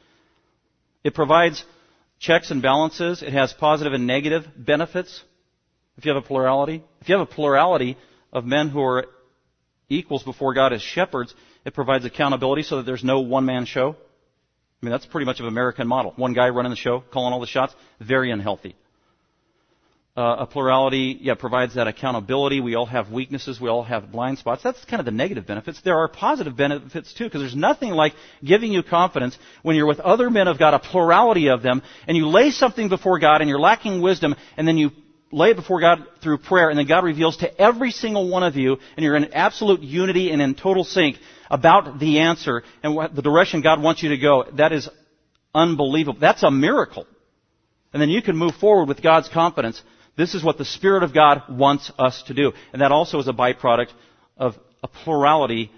It 1.04 1.14
provides 1.14 1.64
checks 2.20 2.52
and 2.52 2.62
balances. 2.62 3.22
It 3.22 3.34
has 3.34 3.54
positive 3.54 3.94
and 3.94 4.08
negative 4.08 4.46
benefits. 4.58 5.24
If 5.98 6.06
you 6.06 6.14
have 6.14 6.24
a 6.24 6.28
plurality, 6.28 6.84
if 7.02 7.10
you 7.10 7.18
have 7.18 7.28
a 7.28 7.32
plurality 7.32 7.98
of 8.32 8.46
men 8.46 8.70
who 8.70 8.82
are 8.82 9.06
equals 9.90 10.24
before 10.24 10.54
God 10.54 10.74
as 10.74 10.82
shepherds, 10.82 11.34
it 11.66 11.74
provides 11.74 12.06
accountability 12.06 12.64
so 12.64 12.78
that 12.78 12.86
there's 12.86 13.04
no 13.04 13.22
one 13.22 13.46
man 13.46 13.66
show. 13.66 13.96
I 14.82 14.86
mean, 14.86 14.92
that's 14.92 15.06
pretty 15.06 15.26
much 15.26 15.40
of 15.40 15.48
American 15.48 15.88
model. 15.88 16.14
One 16.18 16.34
guy 16.34 16.50
running 16.50 16.70
the 16.70 16.76
show, 16.76 17.04
calling 17.12 17.34
all 17.34 17.40
the 17.40 17.48
shots, 17.48 17.74
very 18.00 18.32
unhealthy. 18.32 18.76
Uh, 20.18 20.38
a 20.40 20.48
plurality, 20.48 21.16
yeah, 21.22 21.36
provides 21.36 21.76
that 21.76 21.86
accountability. 21.86 22.60
We 22.60 22.74
all 22.74 22.88
have 22.88 23.12
weaknesses. 23.12 23.62
We 23.62 23.70
all 23.70 23.84
have 23.84 24.12
blind 24.12 24.40
spots. 24.40 24.64
That's 24.64 24.84
kind 24.86 25.00
of 25.00 25.06
the 25.06 25.12
negative 25.12 25.46
benefits. 25.46 25.80
There 25.82 26.00
are 26.00 26.08
positive 26.08 26.58
benefits 26.58 27.14
too, 27.14 27.26
because 27.26 27.42
there's 27.42 27.56
nothing 27.56 27.92
like 27.92 28.14
giving 28.44 28.72
you 28.72 28.82
confidence 28.82 29.38
when 29.62 29.76
you're 29.76 29.86
with 29.86 30.00
other 30.00 30.32
men 30.32 30.48
of 30.48 30.58
God, 30.58 30.74
a 30.74 30.80
plurality 30.80 31.50
of 31.50 31.62
them, 31.62 31.84
and 32.08 32.18
you 32.18 32.26
lay 32.30 32.50
something 32.50 32.90
before 32.90 33.20
God 33.20 33.42
and 33.42 33.48
you're 33.48 33.60
lacking 33.60 34.02
wisdom, 34.02 34.34
and 34.58 34.68
then 34.68 34.80
you 34.80 34.90
lay 35.32 35.52
it 35.52 35.56
before 35.56 35.82
God 35.82 36.00
through 36.24 36.40
prayer, 36.40 36.72
and 36.72 36.80
then 36.80 36.88
God 36.88 37.04
reveals 37.04 37.38
to 37.38 37.62
every 37.62 37.92
single 37.92 38.28
one 38.28 38.42
of 38.42 38.56
you, 38.56 38.78
and 38.96 39.04
you're 39.04 39.16
in 39.16 39.36
absolute 39.36 39.82
unity 39.84 40.32
and 40.32 40.42
in 40.42 40.56
total 40.56 40.84
sync 40.84 41.18
about 41.52 42.00
the 42.00 42.22
answer 42.22 42.64
and 42.82 42.96
what, 42.96 43.16
the 43.16 43.22
direction 43.22 43.62
God 43.62 43.84
wants 43.84 44.02
you 44.02 44.10
to 44.10 44.18
go. 44.18 44.46
That 44.54 44.72
is 44.72 44.90
unbelievable. 45.54 46.20
That's 46.20 46.42
a 46.42 46.50
miracle. 46.50 47.06
And 47.94 48.02
then 48.02 48.10
you 48.10 48.24
can 48.24 48.36
move 48.36 48.56
forward 48.56 48.88
with 48.88 49.04
God's 49.04 49.30
confidence 49.30 49.80
this 50.18 50.34
is 50.34 50.44
what 50.44 50.58
the 50.58 50.66
Spirit 50.66 51.04
of 51.04 51.14
God 51.14 51.44
wants 51.48 51.92
us 51.98 52.24
to 52.24 52.34
do. 52.34 52.52
And 52.74 52.82
that 52.82 52.92
also 52.92 53.20
is 53.20 53.28
a 53.28 53.34
byproduct 53.34 53.92
of 54.36 54.56
a 54.84 54.88
plurality 54.88 55.72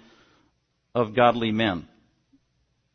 of 0.94 1.14
godly 1.14 1.52
men. 1.52 1.86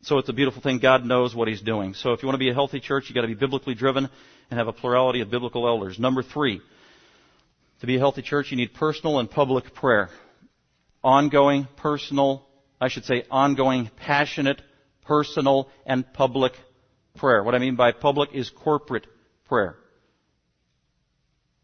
So 0.02 0.18
it's 0.18 0.28
a 0.28 0.34
beautiful 0.34 0.62
thing. 0.62 0.80
God 0.80 1.06
knows 1.06 1.36
what 1.36 1.48
He's 1.48 1.62
doing. 1.62 1.94
So 1.94 2.14
if 2.14 2.24
you 2.24 2.28
want 2.28 2.36
to 2.36 2.44
be 2.44 2.50
a 2.50 2.54
healthy 2.54 2.80
church, 2.80 3.06
you've 3.08 3.16
got 3.16 3.22
to 3.22 3.28
be 3.28 3.36
biblically 3.36 3.76
driven 3.76 4.10
and 4.50 4.58
have 4.58 4.68
a 4.68 4.74
plurality 4.74 5.22
of 5.22 5.30
biblical 5.30 5.68
elders. 5.68 6.00
Number 6.00 6.24
three, 6.24 6.62
to 7.82 7.88
be 7.88 7.96
a 7.96 8.00
healthy 8.00 8.24
church, 8.24 8.50
you 8.50 8.58
need 8.58 8.74
personal 8.74 9.20
and 9.20 9.30
public 9.30 9.76
prayer. 9.76 10.10
Ongoing, 11.04 11.68
personal, 11.78 12.44
I 12.82 12.88
should 12.88 13.06
say 13.06 13.24
ongoing, 13.30 13.92
passionate, 13.98 14.62
personal, 15.06 15.70
and 15.86 16.12
public 16.12 16.54
prayer. 17.18 17.44
What 17.44 17.54
I 17.54 17.60
mean 17.60 17.76
by 17.76 17.92
public 17.92 18.32
is 18.34 18.50
corporate 18.50 19.06
prayer 19.48 19.78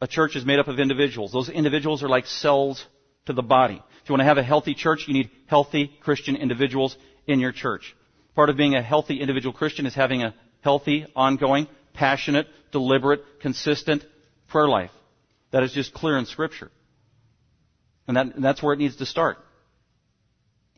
a 0.01 0.07
church 0.07 0.35
is 0.35 0.43
made 0.43 0.59
up 0.59 0.67
of 0.67 0.79
individuals. 0.79 1.31
Those 1.31 1.49
individuals 1.49 2.03
are 2.03 2.09
like 2.09 2.25
cells 2.25 2.85
to 3.27 3.33
the 3.33 3.43
body. 3.43 3.81
If 4.03 4.09
you 4.09 4.13
want 4.13 4.21
to 4.21 4.25
have 4.25 4.39
a 4.39 4.43
healthy 4.43 4.73
church, 4.73 5.05
you 5.07 5.13
need 5.13 5.29
healthy 5.45 5.91
Christian 6.01 6.35
individuals 6.35 6.97
in 7.27 7.39
your 7.39 7.51
church. 7.51 7.95
Part 8.35 8.49
of 8.49 8.57
being 8.57 8.75
a 8.75 8.81
healthy 8.81 9.21
individual 9.21 9.53
Christian 9.53 9.85
is 9.85 9.93
having 9.93 10.23
a 10.23 10.33
healthy, 10.61 11.05
ongoing, 11.15 11.67
passionate, 11.93 12.47
deliberate, 12.71 13.21
consistent 13.41 14.03
prayer 14.47 14.67
life. 14.67 14.91
That 15.51 15.63
is 15.63 15.71
just 15.71 15.93
clear 15.93 16.17
in 16.17 16.25
Scripture. 16.25 16.71
And, 18.07 18.17
that, 18.17 18.35
and 18.35 18.43
that's 18.43 18.63
where 18.63 18.73
it 18.73 18.79
needs 18.79 18.95
to 18.97 19.05
start. 19.05 19.37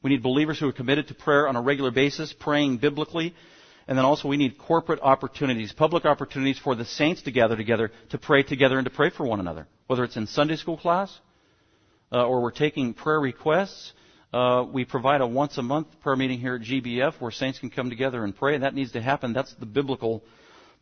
We 0.01 0.09
need 0.09 0.21
believers 0.21 0.59
who 0.59 0.67
are 0.67 0.73
committed 0.73 1.07
to 1.07 1.13
prayer 1.13 1.47
on 1.47 1.55
a 1.55 1.61
regular 1.61 1.91
basis, 1.91 2.33
praying 2.37 2.77
biblically, 2.77 3.33
and 3.87 3.97
then 3.97 4.05
also 4.05 4.27
we 4.27 4.37
need 4.37 4.57
corporate 4.57 4.99
opportunities, 5.01 5.73
public 5.73 6.05
opportunities 6.05 6.57
for 6.57 6.75
the 6.75 6.85
saints 6.85 7.23
to 7.23 7.31
gather 7.31 7.55
together, 7.55 7.91
to 8.09 8.17
pray 8.17 8.43
together 8.43 8.77
and 8.77 8.85
to 8.85 8.91
pray 8.91 9.09
for 9.09 9.25
one 9.25 9.39
another. 9.39 9.67
Whether 9.87 10.03
it's 10.03 10.15
in 10.15 10.27
Sunday 10.27 10.55
school 10.55 10.77
class, 10.77 11.17
uh, 12.11 12.25
or 12.25 12.41
we're 12.41 12.51
taking 12.51 12.93
prayer 12.93 13.19
requests, 13.19 13.93
uh, 14.33 14.65
we 14.71 14.85
provide 14.85 15.21
a 15.21 15.27
once 15.27 15.57
a 15.57 15.61
month 15.61 15.87
prayer 16.01 16.15
meeting 16.15 16.39
here 16.39 16.55
at 16.55 16.61
GBF 16.61 17.13
where 17.19 17.31
saints 17.31 17.59
can 17.59 17.69
come 17.69 17.89
together 17.89 18.23
and 18.23 18.35
pray, 18.35 18.55
and 18.55 18.63
that 18.63 18.73
needs 18.73 18.93
to 18.93 19.01
happen. 19.01 19.33
That's 19.33 19.53
the 19.55 19.65
biblical 19.65 20.23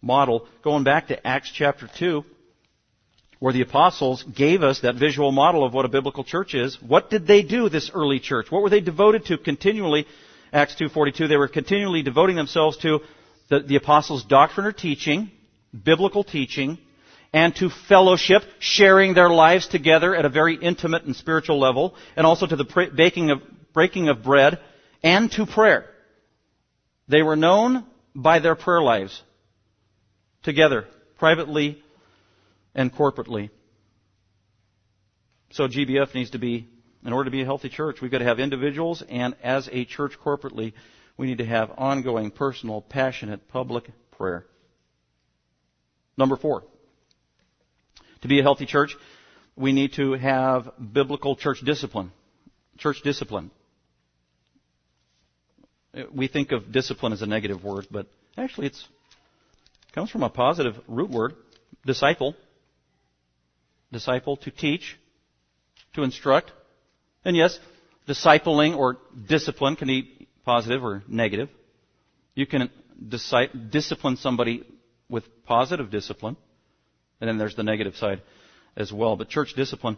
model. 0.01 0.48
Going 0.63 0.84
back 0.84 1.08
to 1.08 1.27
Acts 1.27 1.51
chapter 1.53 1.89
2, 1.98 2.24
where 3.39 3.53
the 3.53 3.62
apostles 3.62 4.24
gave 4.24 4.62
us 4.62 4.81
that 4.81 4.96
visual 4.96 5.31
model 5.31 5.65
of 5.65 5.74
what 5.74 5.84
a 5.84 5.89
biblical 5.89 6.24
church 6.24 6.53
is. 6.53 6.77
What 6.79 7.10
did 7.10 7.25
they 7.25 7.41
do, 7.41 7.70
this 7.70 7.89
early 7.91 8.20
church? 8.20 8.51
What 8.51 8.62
were 8.62 8.70
they 8.70 8.81
devoted 8.81 9.25
to 9.25 9.38
continually 9.39 10.05
Acts 10.53 10.75
2.42, 10.75 11.29
they 11.29 11.38
were 11.38 11.48
continually 11.48 12.01
devoting 12.03 12.36
themselves 12.36 12.77
to 12.77 13.00
the, 13.50 13.60
the 13.60 13.77
apostles' 13.77 14.24
doctrine 14.24 14.65
or 14.65 14.72
teaching, 14.72 15.31
biblical 15.84 16.24
teaching, 16.24 16.77
and 17.34 17.55
to 17.55 17.70
fellowship, 17.70 18.43
sharing 18.60 19.13
their 19.13 19.29
lives 19.29 19.67
together 19.67 20.15
at 20.15 20.25
a 20.25 20.29
very 20.29 20.55
intimate 20.55 21.03
and 21.03 21.15
spiritual 21.15 21.60
level, 21.60 21.96
and 22.17 22.25
also 22.25 22.46
to 22.46 22.55
the 22.55 22.89
baking 22.96 23.31
of, 23.31 23.41
breaking 23.74 24.10
of 24.10 24.24
bread, 24.24 24.60
and 25.01 25.31
to 25.31 25.46
prayer. 25.46 25.86
They 27.08 27.22
were 27.22 27.38
known 27.38 27.86
by 28.13 28.39
their 28.39 28.55
prayer 28.55 28.81
lives 28.81 29.22
together, 30.43 30.86
privately 31.17 31.81
and 32.75 32.93
corporately. 32.93 33.49
So 35.52 35.67
GBF 35.67 36.13
needs 36.13 36.32
to 36.32 36.39
be 36.39 36.67
in 37.04 37.14
order 37.14 37.26
to 37.26 37.32
be 37.32 37.42
a 37.42 37.46
healthy 37.46 37.70
church, 37.70 38.02
we've 38.02 38.12
got 38.12 38.20
to 38.20 38.26
have 38.26 38.40
individuals, 38.40 39.04
and 39.10 39.36
as 39.42 39.70
a 39.72 39.86
church 39.86 40.14
corporately, 40.24 40.74
we 41.18 41.28
need 41.28 41.40
to 41.40 41.46
have 41.46 41.72
ongoing, 41.78 42.32
personal, 42.32 42.82
passionate, 42.82 43.48
public 43.48 43.90
prayer. 44.12 44.46
Number 46.18 46.36
four. 46.36 46.64
To 48.22 48.28
be 48.28 48.40
a 48.40 48.44
healthy 48.44 48.68
church, 48.68 48.96
we 49.56 49.72
need 49.72 49.94
to 49.94 50.14
have 50.14 50.72
biblical 50.94 51.36
church 51.36 51.62
discipline. 51.62 52.12
Church 52.78 53.02
discipline. 53.02 53.50
We 56.14 56.28
think 56.28 56.52
of 56.52 56.72
discipline 56.72 57.14
as 57.14 57.22
a 57.22 57.26
negative 57.26 57.64
word, 57.64 57.88
but 57.90 58.08
actually 58.38 58.68
it 58.68 58.78
comes 59.94 60.10
from 60.10 60.24
a 60.24 60.30
positive 60.30 60.80
root 60.88 61.10
word, 61.10 61.34
disciple. 61.86 62.36
Disciple, 63.92 64.38
to 64.38 64.52
teach, 64.52 64.98
to 65.96 66.04
instruct, 66.04 66.54
and 67.23 67.36
yes, 67.36 67.60
discipling 68.07 68.77
or 68.77 68.97
discipline 69.27 69.75
can 69.75 69.88
be 69.88 70.27
positive 70.43 70.84
or 70.84 71.03
negative. 71.07 71.49
You 72.36 72.45
can 72.45 72.69
discipline 73.69 74.17
somebody 74.17 74.63
with 75.10 75.23
positive 75.45 75.91
discipline, 75.91 76.38
and 77.19 77.27
then 77.27 77.38
there's 77.38 77.55
the 77.55 77.63
negative 77.63 77.95
side 77.95 78.21
as 78.75 78.91
well. 78.91 79.15
But 79.15 79.29
church 79.29 79.53
discipline 79.55 79.97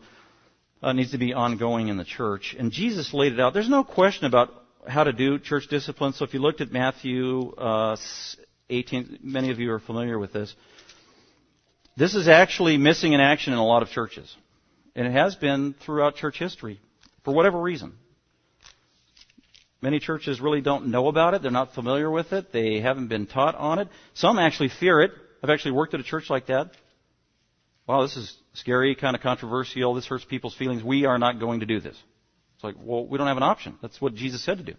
uh, 0.82 0.94
needs 0.94 1.12
to 1.12 1.18
be 1.18 1.34
ongoing 1.34 1.88
in 1.88 1.98
the 1.98 2.04
church. 2.04 2.56
And 2.58 2.72
Jesus 2.72 3.14
laid 3.14 3.34
it 3.34 3.40
out. 3.40 3.54
There's 3.54 3.70
no 3.70 3.84
question 3.84 4.26
about 4.26 4.50
how 4.88 5.04
to 5.04 5.14
do 5.14 5.40
church 5.40 5.68
discipline. 5.70 6.14
So 6.14 6.26
if 6.26 6.34
you 6.34 6.42
looked 6.42 6.60
at 6.60 6.72
Matthew 6.72 7.52
uh, 7.52 7.96
18, 8.70 9.20
many 9.24 9.52
of 9.52 9.60
you 9.60 9.72
are 9.72 9.80
familiar 9.80 10.20
with 10.20 10.34
this. 10.34 10.54
This 11.96 12.16
is 12.16 12.28
actually 12.28 12.78
missing 12.78 13.14
in 13.14 13.22
action 13.22 13.54
in 13.54 13.60
a 13.60 13.66
lot 13.66 13.84
of 13.84 13.90
churches. 13.90 14.36
And 14.96 15.08
it 15.08 15.12
has 15.12 15.36
been 15.36 15.76
throughout 15.86 16.16
church 16.16 16.38
history 16.40 16.80
for 17.24 17.34
whatever 17.34 17.60
reason. 17.60 17.94
Many 19.82 20.00
churches 20.00 20.40
really 20.40 20.62
don't 20.62 20.88
know 20.88 21.08
about 21.08 21.34
it. 21.34 21.42
They're 21.42 21.52
not 21.52 21.74
familiar 21.74 22.10
with 22.10 22.32
it. 22.32 22.54
They 22.54 22.80
haven't 22.80 23.10
been 23.10 23.28
taught 23.28 23.56
on 23.56 23.80
it. 23.80 23.90
Some 24.14 24.40
actually 24.40 24.70
fear 24.70 25.02
it. 25.02 25.12
I've 25.44 25.50
actually 25.50 25.72
worked 25.72 25.94
at 25.94 26.00
a 26.00 26.04
church 26.04 26.30
like 26.30 26.48
that. 26.48 26.72
Wow, 27.86 28.04
this 28.04 28.16
is 28.16 28.34
scary, 28.54 28.96
kind 28.96 29.14
of 29.14 29.22
controversial. 29.22 29.94
This 29.94 30.08
hurts 30.08 30.24
people's 30.24 30.56
feelings. 30.56 30.84
We 30.84 31.06
are 31.06 31.18
not 31.18 31.40
going 31.40 31.60
to 31.60 31.66
do 31.66 31.82
this. 31.82 31.98
It's 32.56 32.64
like, 32.64 32.76
well, 32.82 33.06
we 33.06 33.18
don't 33.18 33.28
have 33.28 33.36
an 33.36 33.44
option. 33.44 33.78
That's 33.82 34.00
what 34.00 34.16
Jesus 34.16 34.42
said 34.44 34.58
to 34.58 34.64
do. 34.64 34.76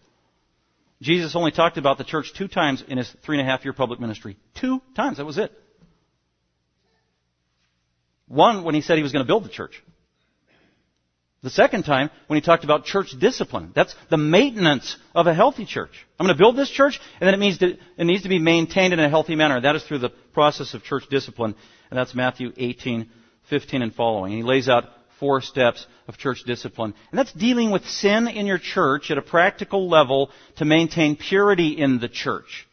Jesus 1.02 1.36
only 1.36 1.50
talked 1.50 1.76
about 1.76 1.98
the 1.98 2.04
church 2.04 2.32
two 2.34 2.48
times 2.48 2.82
in 2.88 2.96
his 2.96 3.14
three 3.26 3.38
and 3.38 3.46
a 3.46 3.50
half 3.50 3.62
year 3.62 3.74
public 3.74 4.00
ministry. 4.00 4.38
Two 4.58 4.80
times. 4.96 5.18
That 5.18 5.26
was 5.26 5.36
it. 5.36 5.52
One 8.26 8.64
when 8.64 8.74
he 8.74 8.80
said 8.80 8.96
he 8.96 9.02
was 9.02 9.12
going 9.12 9.24
to 9.24 9.26
build 9.26 9.44
the 9.44 9.50
church. 9.50 9.82
The 11.44 11.50
second 11.50 11.82
time, 11.82 12.08
when 12.26 12.38
he 12.38 12.40
talked 12.40 12.64
about 12.64 12.86
church 12.86 13.14
discipline, 13.18 13.70
that's 13.74 13.94
the 14.08 14.16
maintenance 14.16 14.96
of 15.14 15.26
a 15.26 15.34
healthy 15.34 15.66
church. 15.66 15.90
I'm 16.18 16.24
going 16.24 16.34
to 16.34 16.42
build 16.42 16.56
this 16.56 16.70
church, 16.70 16.98
and 17.20 17.26
then 17.26 17.34
it 17.34 17.38
means 17.38 17.60
it 17.60 17.78
needs 17.98 18.22
to 18.22 18.30
be 18.30 18.38
maintained 18.38 18.94
in 18.94 18.98
a 18.98 19.10
healthy 19.10 19.36
manner. 19.36 19.60
That 19.60 19.76
is 19.76 19.84
through 19.84 19.98
the 19.98 20.08
process 20.32 20.72
of 20.72 20.84
church 20.84 21.04
discipline, 21.10 21.54
and 21.90 21.98
that's 21.98 22.14
Matthew 22.14 22.50
18, 22.56 23.10
15 23.50 23.82
and 23.82 23.94
following. 23.94 24.32
And 24.32 24.42
he 24.42 24.48
lays 24.48 24.70
out 24.70 24.84
four 25.20 25.42
steps 25.42 25.86
of 26.08 26.16
church 26.16 26.44
discipline. 26.46 26.94
And 27.10 27.18
that's 27.18 27.32
dealing 27.34 27.70
with 27.70 27.84
sin 27.84 28.26
in 28.26 28.46
your 28.46 28.58
church 28.58 29.10
at 29.10 29.18
a 29.18 29.22
practical 29.22 29.86
level 29.86 30.30
to 30.56 30.64
maintain 30.64 31.14
purity 31.14 31.76
in 31.76 31.98
the 31.98 32.08
church 32.08 32.66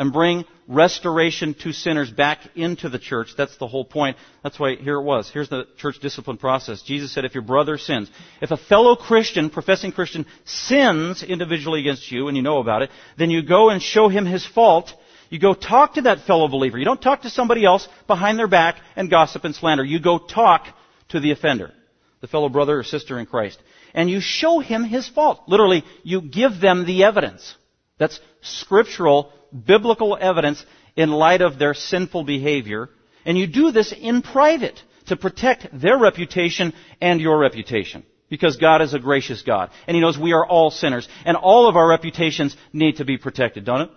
and 0.00 0.14
bring 0.14 0.46
restoration 0.66 1.52
to 1.52 1.74
sinners 1.74 2.10
back 2.10 2.38
into 2.56 2.88
the 2.88 2.98
church. 2.98 3.34
That's 3.36 3.58
the 3.58 3.68
whole 3.68 3.84
point. 3.84 4.16
That's 4.42 4.58
why 4.58 4.76
here 4.76 4.94
it 4.94 5.02
was. 5.02 5.30
Here's 5.30 5.50
the 5.50 5.66
church 5.76 6.00
discipline 6.00 6.38
process. 6.38 6.80
Jesus 6.80 7.12
said, 7.12 7.26
if 7.26 7.34
your 7.34 7.42
brother 7.42 7.76
sins, 7.76 8.10
if 8.40 8.50
a 8.50 8.56
fellow 8.56 8.96
Christian, 8.96 9.50
professing 9.50 9.92
Christian, 9.92 10.24
sins 10.46 11.22
individually 11.22 11.80
against 11.80 12.10
you 12.10 12.28
and 12.28 12.36
you 12.36 12.42
know 12.42 12.60
about 12.60 12.80
it, 12.80 12.90
then 13.18 13.28
you 13.28 13.42
go 13.42 13.68
and 13.68 13.82
show 13.82 14.08
him 14.08 14.24
his 14.24 14.46
fault. 14.46 14.90
You 15.28 15.38
go 15.38 15.52
talk 15.52 15.94
to 15.94 16.02
that 16.02 16.20
fellow 16.20 16.48
believer. 16.48 16.78
You 16.78 16.86
don't 16.86 17.02
talk 17.02 17.22
to 17.22 17.30
somebody 17.30 17.66
else 17.66 17.86
behind 18.06 18.38
their 18.38 18.48
back 18.48 18.76
and 18.96 19.10
gossip 19.10 19.44
and 19.44 19.54
slander. 19.54 19.84
You 19.84 20.00
go 20.00 20.18
talk 20.18 20.66
to 21.10 21.20
the 21.20 21.32
offender, 21.32 21.74
the 22.22 22.26
fellow 22.26 22.48
brother 22.48 22.78
or 22.78 22.84
sister 22.84 23.18
in 23.18 23.26
Christ. 23.26 23.60
And 23.92 24.08
you 24.08 24.22
show 24.22 24.60
him 24.60 24.82
his 24.82 25.06
fault. 25.10 25.42
Literally, 25.46 25.84
you 26.04 26.22
give 26.22 26.58
them 26.58 26.86
the 26.86 27.04
evidence. 27.04 27.54
That's 27.98 28.18
scriptural 28.40 29.34
biblical 29.52 30.16
evidence 30.20 30.64
in 30.96 31.10
light 31.10 31.40
of 31.40 31.58
their 31.58 31.74
sinful 31.74 32.24
behavior. 32.24 32.90
And 33.24 33.38
you 33.38 33.46
do 33.46 33.70
this 33.70 33.92
in 33.92 34.22
private 34.22 34.82
to 35.06 35.16
protect 35.16 35.68
their 35.72 35.98
reputation 35.98 36.72
and 37.00 37.20
your 37.20 37.38
reputation. 37.38 38.04
Because 38.28 38.56
God 38.56 38.80
is 38.80 38.94
a 38.94 38.98
gracious 39.00 39.42
God. 39.42 39.70
And 39.86 39.94
He 39.94 40.00
knows 40.00 40.16
we 40.16 40.32
are 40.32 40.46
all 40.46 40.70
sinners. 40.70 41.08
And 41.24 41.36
all 41.36 41.68
of 41.68 41.76
our 41.76 41.88
reputations 41.88 42.56
need 42.72 42.96
to 42.96 43.04
be 43.04 43.18
protected, 43.18 43.64
don't 43.64 43.82
it? 43.82 43.90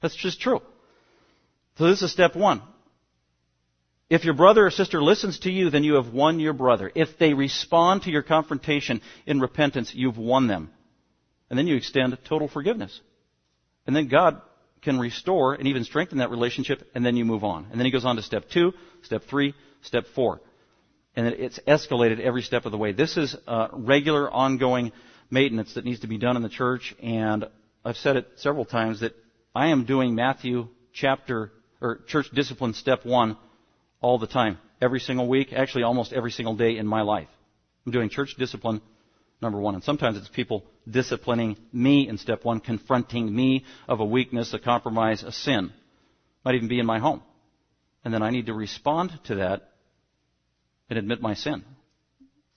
That's 0.00 0.14
just 0.14 0.40
true. 0.40 0.62
So 1.76 1.86
this 1.86 2.02
is 2.02 2.12
step 2.12 2.36
one. 2.36 2.62
If 4.08 4.24
your 4.24 4.34
brother 4.34 4.66
or 4.66 4.70
sister 4.70 5.02
listens 5.02 5.38
to 5.40 5.50
you, 5.50 5.70
then 5.70 5.84
you 5.84 5.94
have 5.94 6.12
won 6.12 6.40
your 6.40 6.52
brother. 6.52 6.90
If 6.94 7.16
they 7.18 7.32
respond 7.32 8.02
to 8.02 8.10
your 8.10 8.22
confrontation 8.22 9.02
in 9.24 9.40
repentance, 9.40 9.94
you've 9.94 10.18
won 10.18 10.48
them. 10.48 10.70
And 11.48 11.58
then 11.58 11.68
you 11.68 11.76
extend 11.76 12.16
total 12.24 12.48
forgiveness. 12.48 13.00
And 13.86 13.94
then 13.94 14.08
God 14.08 14.42
can 14.82 14.98
restore 14.98 15.54
and 15.54 15.66
even 15.68 15.84
strengthen 15.84 16.18
that 16.18 16.30
relationship, 16.30 16.88
and 16.94 17.04
then 17.04 17.16
you 17.16 17.24
move 17.24 17.44
on. 17.44 17.66
And 17.70 17.78
then 17.78 17.84
he 17.84 17.90
goes 17.90 18.04
on 18.04 18.16
to 18.16 18.22
step 18.22 18.48
two, 18.50 18.72
step 19.02 19.22
three, 19.28 19.54
step 19.82 20.04
four. 20.14 20.40
And 21.16 21.26
it's 21.26 21.58
escalated 21.66 22.20
every 22.20 22.42
step 22.42 22.64
of 22.66 22.72
the 22.72 22.78
way. 22.78 22.92
This 22.92 23.16
is 23.16 23.36
uh, 23.46 23.68
regular, 23.72 24.30
ongoing 24.30 24.92
maintenance 25.30 25.74
that 25.74 25.84
needs 25.84 26.00
to 26.00 26.06
be 26.06 26.18
done 26.18 26.36
in 26.36 26.42
the 26.42 26.48
church, 26.48 26.94
and 27.02 27.46
I've 27.84 27.96
said 27.96 28.16
it 28.16 28.28
several 28.36 28.64
times 28.64 29.00
that 29.00 29.14
I 29.54 29.68
am 29.68 29.84
doing 29.84 30.14
Matthew 30.14 30.68
chapter, 30.92 31.52
or 31.80 32.00
church 32.08 32.26
discipline 32.34 32.74
step 32.74 33.04
one 33.04 33.36
all 34.00 34.18
the 34.18 34.26
time, 34.26 34.58
every 34.80 35.00
single 35.00 35.28
week, 35.28 35.52
actually 35.52 35.82
almost 35.82 36.12
every 36.12 36.30
single 36.30 36.56
day 36.56 36.76
in 36.76 36.86
my 36.86 37.02
life. 37.02 37.28
I'm 37.86 37.92
doing 37.92 38.08
church 38.08 38.34
discipline 38.38 38.80
number 39.40 39.58
one. 39.58 39.74
And 39.74 39.84
sometimes 39.84 40.16
it's 40.16 40.28
people 40.28 40.64
disciplining 40.88 41.56
me 41.72 42.08
in 42.08 42.18
step 42.18 42.44
one, 42.44 42.60
confronting 42.60 43.34
me 43.34 43.64
of 43.88 44.00
a 44.00 44.04
weakness, 44.04 44.52
a 44.54 44.58
compromise, 44.58 45.22
a 45.22 45.32
sin. 45.32 45.72
Might 46.44 46.54
even 46.54 46.68
be 46.68 46.80
in 46.80 46.86
my 46.86 46.98
home. 46.98 47.22
And 48.04 48.12
then 48.12 48.22
I 48.22 48.30
need 48.30 48.46
to 48.46 48.54
respond 48.54 49.12
to 49.24 49.36
that 49.36 49.70
and 50.88 50.98
admit 50.98 51.20
my 51.20 51.34
sin. 51.34 51.64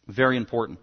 Very 0.08 0.38
important. 0.38 0.80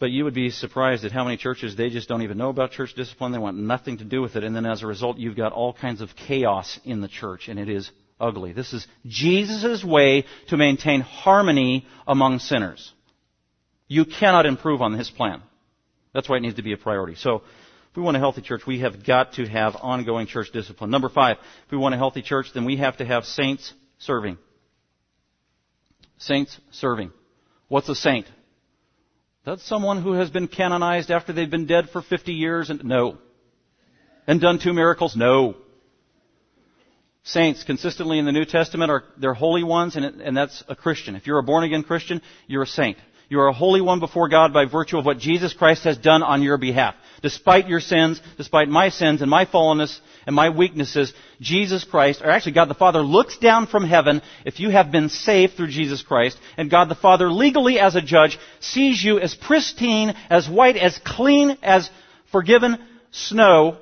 But 0.00 0.10
you 0.10 0.24
would 0.24 0.34
be 0.34 0.50
surprised 0.50 1.04
at 1.04 1.12
how 1.12 1.24
many 1.24 1.36
churches 1.36 1.76
they 1.76 1.88
just 1.88 2.08
don't 2.08 2.22
even 2.22 2.36
know 2.36 2.48
about 2.48 2.72
church 2.72 2.94
discipline. 2.94 3.32
They 3.32 3.38
want 3.38 3.56
nothing 3.56 3.98
to 3.98 4.04
do 4.04 4.20
with 4.20 4.36
it. 4.36 4.44
And 4.44 4.54
then 4.54 4.66
as 4.66 4.82
a 4.82 4.86
result, 4.86 5.18
you've 5.18 5.36
got 5.36 5.52
all 5.52 5.72
kinds 5.72 6.00
of 6.00 6.16
chaos 6.16 6.80
in 6.84 7.00
the 7.00 7.08
church, 7.08 7.48
and 7.48 7.58
it 7.58 7.68
is 7.68 7.90
ugly. 8.20 8.52
This 8.52 8.72
is 8.72 8.86
Jesus' 9.06 9.84
way 9.84 10.24
to 10.48 10.56
maintain 10.56 11.00
harmony 11.00 11.86
among 12.06 12.40
sinners. 12.40 12.92
You 13.94 14.04
cannot 14.04 14.44
improve 14.44 14.82
on 14.82 14.94
his 14.94 15.08
plan. 15.08 15.40
That's 16.12 16.28
why 16.28 16.38
it 16.38 16.40
needs 16.40 16.56
to 16.56 16.64
be 16.64 16.72
a 16.72 16.76
priority. 16.76 17.14
So, 17.14 17.36
if 17.36 17.96
we 17.96 18.02
want 18.02 18.16
a 18.16 18.20
healthy 18.20 18.42
church, 18.42 18.62
we 18.66 18.80
have 18.80 19.06
got 19.06 19.34
to 19.34 19.46
have 19.46 19.76
ongoing 19.80 20.26
church 20.26 20.50
discipline. 20.52 20.90
Number 20.90 21.08
five, 21.08 21.36
if 21.66 21.70
we 21.70 21.78
want 21.78 21.94
a 21.94 21.98
healthy 21.98 22.20
church, 22.20 22.48
then 22.52 22.64
we 22.64 22.78
have 22.78 22.96
to 22.96 23.04
have 23.04 23.24
saints 23.24 23.72
serving. 23.98 24.36
Saints 26.18 26.58
serving. 26.72 27.12
What's 27.68 27.88
a 27.88 27.94
saint? 27.94 28.26
That's 29.46 29.64
someone 29.64 30.02
who 30.02 30.14
has 30.14 30.28
been 30.28 30.48
canonized 30.48 31.12
after 31.12 31.32
they've 31.32 31.48
been 31.48 31.66
dead 31.66 31.88
for 31.90 32.02
50 32.02 32.32
years 32.32 32.70
and 32.70 32.82
no. 32.84 33.18
And 34.26 34.40
done 34.40 34.58
two 34.58 34.72
miracles? 34.72 35.14
No. 35.14 35.54
Saints 37.22 37.62
consistently 37.62 38.18
in 38.18 38.24
the 38.24 38.32
New 38.32 38.44
Testament 38.44 38.90
are, 38.90 39.04
they're 39.18 39.34
holy 39.34 39.62
ones 39.62 39.94
and, 39.94 40.20
and 40.20 40.36
that's 40.36 40.64
a 40.66 40.74
Christian. 40.74 41.14
If 41.14 41.28
you're 41.28 41.38
a 41.38 41.44
born 41.44 41.62
again 41.62 41.84
Christian, 41.84 42.22
you're 42.48 42.64
a 42.64 42.66
saint. 42.66 42.98
You 43.34 43.40
are 43.40 43.48
a 43.48 43.52
holy 43.52 43.80
one 43.80 43.98
before 43.98 44.28
God 44.28 44.52
by 44.52 44.66
virtue 44.66 44.96
of 44.96 45.04
what 45.04 45.18
Jesus 45.18 45.52
Christ 45.52 45.82
has 45.82 45.98
done 45.98 46.22
on 46.22 46.44
your 46.44 46.56
behalf. 46.56 46.94
Despite 47.20 47.68
your 47.68 47.80
sins, 47.80 48.20
despite 48.36 48.68
my 48.68 48.90
sins 48.90 49.22
and 49.22 49.28
my 49.28 49.44
fallenness 49.44 49.98
and 50.24 50.36
my 50.36 50.50
weaknesses, 50.50 51.12
Jesus 51.40 51.82
Christ, 51.82 52.22
or 52.22 52.30
actually 52.30 52.52
God 52.52 52.68
the 52.68 52.74
Father 52.74 53.00
looks 53.00 53.36
down 53.38 53.66
from 53.66 53.82
heaven 53.82 54.22
if 54.44 54.60
you 54.60 54.70
have 54.70 54.92
been 54.92 55.08
saved 55.08 55.54
through 55.54 55.66
Jesus 55.66 56.00
Christ, 56.00 56.38
and 56.56 56.70
God 56.70 56.88
the 56.88 56.94
Father 56.94 57.28
legally 57.28 57.80
as 57.80 57.96
a 57.96 58.00
judge 58.00 58.38
sees 58.60 59.02
you 59.02 59.18
as 59.18 59.34
pristine, 59.34 60.14
as 60.30 60.48
white, 60.48 60.76
as 60.76 61.00
clean, 61.04 61.58
as 61.60 61.90
forgiven 62.30 62.78
snow, 63.10 63.78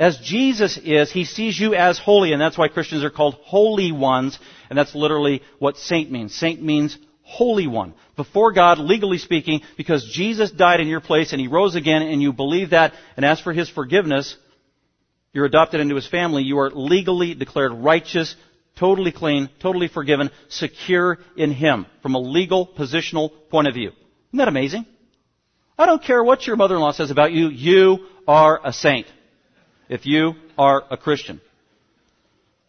as 0.00 0.18
Jesus 0.18 0.76
is, 0.78 1.12
He 1.12 1.26
sees 1.26 1.60
you 1.60 1.74
as 1.74 1.96
holy, 1.96 2.32
and 2.32 2.42
that's 2.42 2.58
why 2.58 2.66
Christians 2.66 3.04
are 3.04 3.10
called 3.10 3.34
holy 3.34 3.92
ones, 3.92 4.36
and 4.68 4.76
that's 4.76 4.96
literally 4.96 5.42
what 5.60 5.76
saint 5.76 6.10
means. 6.10 6.34
Saint 6.34 6.60
means 6.60 6.98
holy 7.30 7.66
one 7.66 7.94
before 8.16 8.52
God, 8.52 8.78
legally 8.78 9.18
speaking, 9.18 9.60
because 9.76 10.10
Jesus 10.12 10.50
died 10.50 10.80
in 10.80 10.88
your 10.88 11.00
place 11.00 11.32
and 11.32 11.40
He 11.40 11.46
rose 11.46 11.76
again 11.76 12.02
and 12.02 12.20
you 12.20 12.32
believe 12.32 12.70
that 12.70 12.92
and 13.16 13.24
ask 13.24 13.42
for 13.42 13.52
His 13.52 13.70
forgiveness, 13.70 14.36
you're 15.32 15.46
adopted 15.46 15.80
into 15.80 15.94
His 15.94 16.08
family, 16.08 16.42
you 16.42 16.58
are 16.58 16.70
legally 16.70 17.34
declared 17.34 17.72
righteous, 17.72 18.34
totally 18.76 19.12
clean, 19.12 19.48
totally 19.60 19.88
forgiven, 19.88 20.30
secure 20.48 21.18
in 21.36 21.52
Him 21.52 21.86
from 22.02 22.14
a 22.14 22.18
legal, 22.18 22.66
positional 22.66 23.30
point 23.48 23.68
of 23.68 23.74
view. 23.74 23.90
Isn't 23.90 24.38
that 24.38 24.48
amazing? 24.48 24.84
I 25.78 25.86
don't 25.86 26.02
care 26.02 26.22
what 26.22 26.46
your 26.46 26.56
mother-in-law 26.56 26.92
says 26.92 27.10
about 27.10 27.32
you, 27.32 27.48
you 27.48 28.06
are 28.26 28.60
a 28.62 28.72
saint. 28.72 29.06
If 29.88 30.04
you 30.04 30.34
are 30.58 30.82
a 30.90 30.96
Christian. 30.96 31.40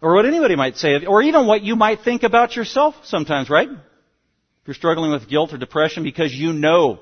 Or 0.01 0.15
what 0.15 0.25
anybody 0.25 0.55
might 0.55 0.77
say, 0.77 1.05
or 1.05 1.21
even 1.21 1.45
what 1.45 1.61
you 1.61 1.75
might 1.75 2.01
think 2.01 2.23
about 2.23 2.55
yourself 2.55 2.95
sometimes, 3.03 3.49
right? 3.49 3.69
If 4.61 4.67
you're 4.67 4.75
struggling 4.75 5.11
with 5.11 5.27
guilt 5.27 5.53
or 5.53 5.57
depression 5.57 6.03
because 6.03 6.33
you 6.33 6.53
know 6.53 6.99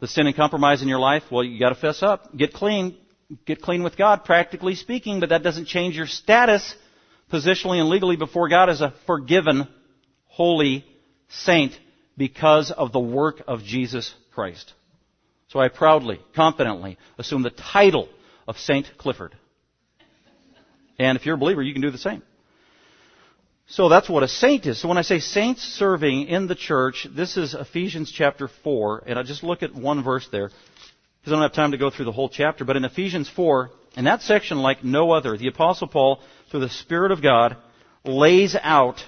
the 0.00 0.06
sin 0.06 0.26
and 0.26 0.36
compromise 0.36 0.82
in 0.82 0.88
your 0.88 0.98
life, 0.98 1.22
well, 1.30 1.42
you 1.42 1.58
gotta 1.58 1.74
fess 1.74 2.02
up. 2.02 2.36
Get 2.36 2.52
clean. 2.52 2.96
Get 3.46 3.62
clean 3.62 3.82
with 3.82 3.96
God, 3.96 4.24
practically 4.24 4.74
speaking, 4.74 5.18
but 5.18 5.30
that 5.30 5.42
doesn't 5.42 5.64
change 5.64 5.96
your 5.96 6.06
status 6.06 6.76
positionally 7.32 7.80
and 7.80 7.88
legally 7.88 8.16
before 8.16 8.50
God 8.50 8.68
as 8.68 8.82
a 8.82 8.92
forgiven, 9.06 9.66
holy 10.26 10.84
saint 11.28 11.72
because 12.18 12.70
of 12.70 12.92
the 12.92 13.00
work 13.00 13.42
of 13.48 13.62
Jesus 13.62 14.14
Christ. 14.34 14.74
So 15.48 15.58
I 15.58 15.68
proudly, 15.68 16.20
confidently 16.34 16.98
assume 17.16 17.42
the 17.42 17.50
title 17.50 18.08
of 18.46 18.58
Saint 18.58 18.86
Clifford. 18.98 19.34
And 20.98 21.16
if 21.16 21.24
you're 21.24 21.36
a 21.36 21.38
believer, 21.38 21.62
you 21.62 21.72
can 21.72 21.82
do 21.82 21.90
the 21.90 21.98
same. 21.98 22.22
So 23.66 23.88
that's 23.88 24.08
what 24.08 24.22
a 24.22 24.28
saint 24.28 24.66
is. 24.66 24.80
So 24.80 24.88
when 24.88 24.98
I 24.98 25.02
say 25.02 25.20
saints 25.20 25.62
serving 25.62 26.28
in 26.28 26.46
the 26.46 26.54
church, 26.54 27.06
this 27.10 27.36
is 27.36 27.54
Ephesians 27.54 28.12
chapter 28.12 28.48
4, 28.48 29.04
and 29.06 29.18
I 29.18 29.22
just 29.22 29.42
look 29.42 29.62
at 29.62 29.74
one 29.74 30.04
verse 30.04 30.28
there, 30.30 30.48
because 30.48 31.32
I 31.32 31.36
don't 31.36 31.42
have 31.42 31.54
time 31.54 31.72
to 31.72 31.78
go 31.78 31.90
through 31.90 32.04
the 32.04 32.12
whole 32.12 32.28
chapter, 32.28 32.64
but 32.64 32.76
in 32.76 32.84
Ephesians 32.84 33.28
4, 33.28 33.70
in 33.96 34.04
that 34.04 34.20
section 34.22 34.58
like 34.58 34.84
no 34.84 35.12
other, 35.12 35.38
the 35.38 35.46
apostle 35.46 35.88
Paul, 35.88 36.20
through 36.50 36.60
the 36.60 36.68
Spirit 36.68 37.10
of 37.10 37.22
God, 37.22 37.56
lays 38.04 38.54
out 38.60 39.02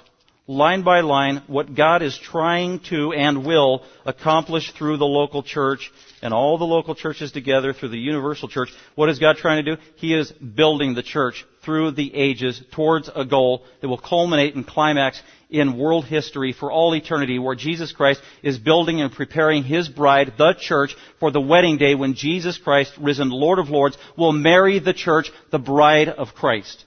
line 0.46 0.82
by 0.82 1.00
line 1.00 1.42
what 1.48 1.74
God 1.74 2.02
is 2.02 2.16
trying 2.16 2.80
to 2.90 3.12
and 3.12 3.44
will 3.44 3.84
accomplish 4.04 4.72
through 4.72 4.96
the 4.96 5.04
local 5.04 5.42
church 5.42 5.90
and 6.22 6.32
all 6.32 6.56
the 6.56 6.64
local 6.64 6.94
churches 6.94 7.32
together 7.32 7.72
through 7.72 7.88
the 7.88 7.98
universal 7.98 8.48
church. 8.48 8.70
What 8.94 9.08
is 9.08 9.18
God 9.18 9.36
trying 9.36 9.64
to 9.64 9.76
do? 9.76 9.82
He 9.96 10.14
is 10.14 10.30
building 10.32 10.94
the 10.94 11.02
church 11.02 11.44
through 11.64 11.90
the 11.92 12.14
ages 12.14 12.62
towards 12.72 13.10
a 13.14 13.24
goal 13.24 13.64
that 13.80 13.88
will 13.88 13.98
culminate 13.98 14.54
and 14.54 14.66
climax 14.66 15.20
in 15.50 15.76
world 15.78 16.04
history 16.04 16.52
for 16.52 16.70
all 16.70 16.94
eternity 16.94 17.38
where 17.38 17.54
Jesus 17.54 17.92
Christ 17.92 18.20
is 18.42 18.58
building 18.58 19.00
and 19.00 19.12
preparing 19.12 19.64
His 19.64 19.88
bride, 19.88 20.34
the 20.38 20.54
church, 20.54 20.96
for 21.20 21.30
the 21.30 21.40
wedding 21.40 21.76
day 21.76 21.94
when 21.94 22.14
Jesus 22.14 22.56
Christ, 22.56 22.92
risen 23.00 23.30
Lord 23.30 23.58
of 23.58 23.68
Lords, 23.68 23.98
will 24.16 24.32
marry 24.32 24.78
the 24.78 24.94
church, 24.94 25.30
the 25.50 25.58
bride 25.58 26.08
of 26.08 26.34
Christ. 26.34 26.85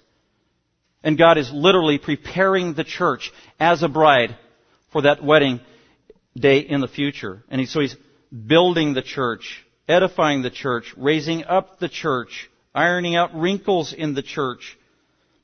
And 1.03 1.17
God 1.17 1.37
is 1.37 1.51
literally 1.51 1.97
preparing 1.97 2.73
the 2.73 2.83
church 2.83 3.31
as 3.59 3.83
a 3.83 3.87
bride 3.87 4.35
for 4.91 5.03
that 5.03 5.23
wedding 5.23 5.61
day 6.35 6.59
in 6.59 6.81
the 6.81 6.87
future. 6.87 7.43
And 7.49 7.67
so 7.67 7.79
he's 7.79 7.95
building 8.47 8.93
the 8.93 9.01
church, 9.01 9.65
edifying 9.87 10.41
the 10.41 10.49
church, 10.49 10.93
raising 10.97 11.45
up 11.45 11.79
the 11.79 11.89
church, 11.89 12.49
ironing 12.75 13.15
out 13.15 13.33
wrinkles 13.33 13.93
in 13.93 14.13
the 14.13 14.21
church. 14.21 14.77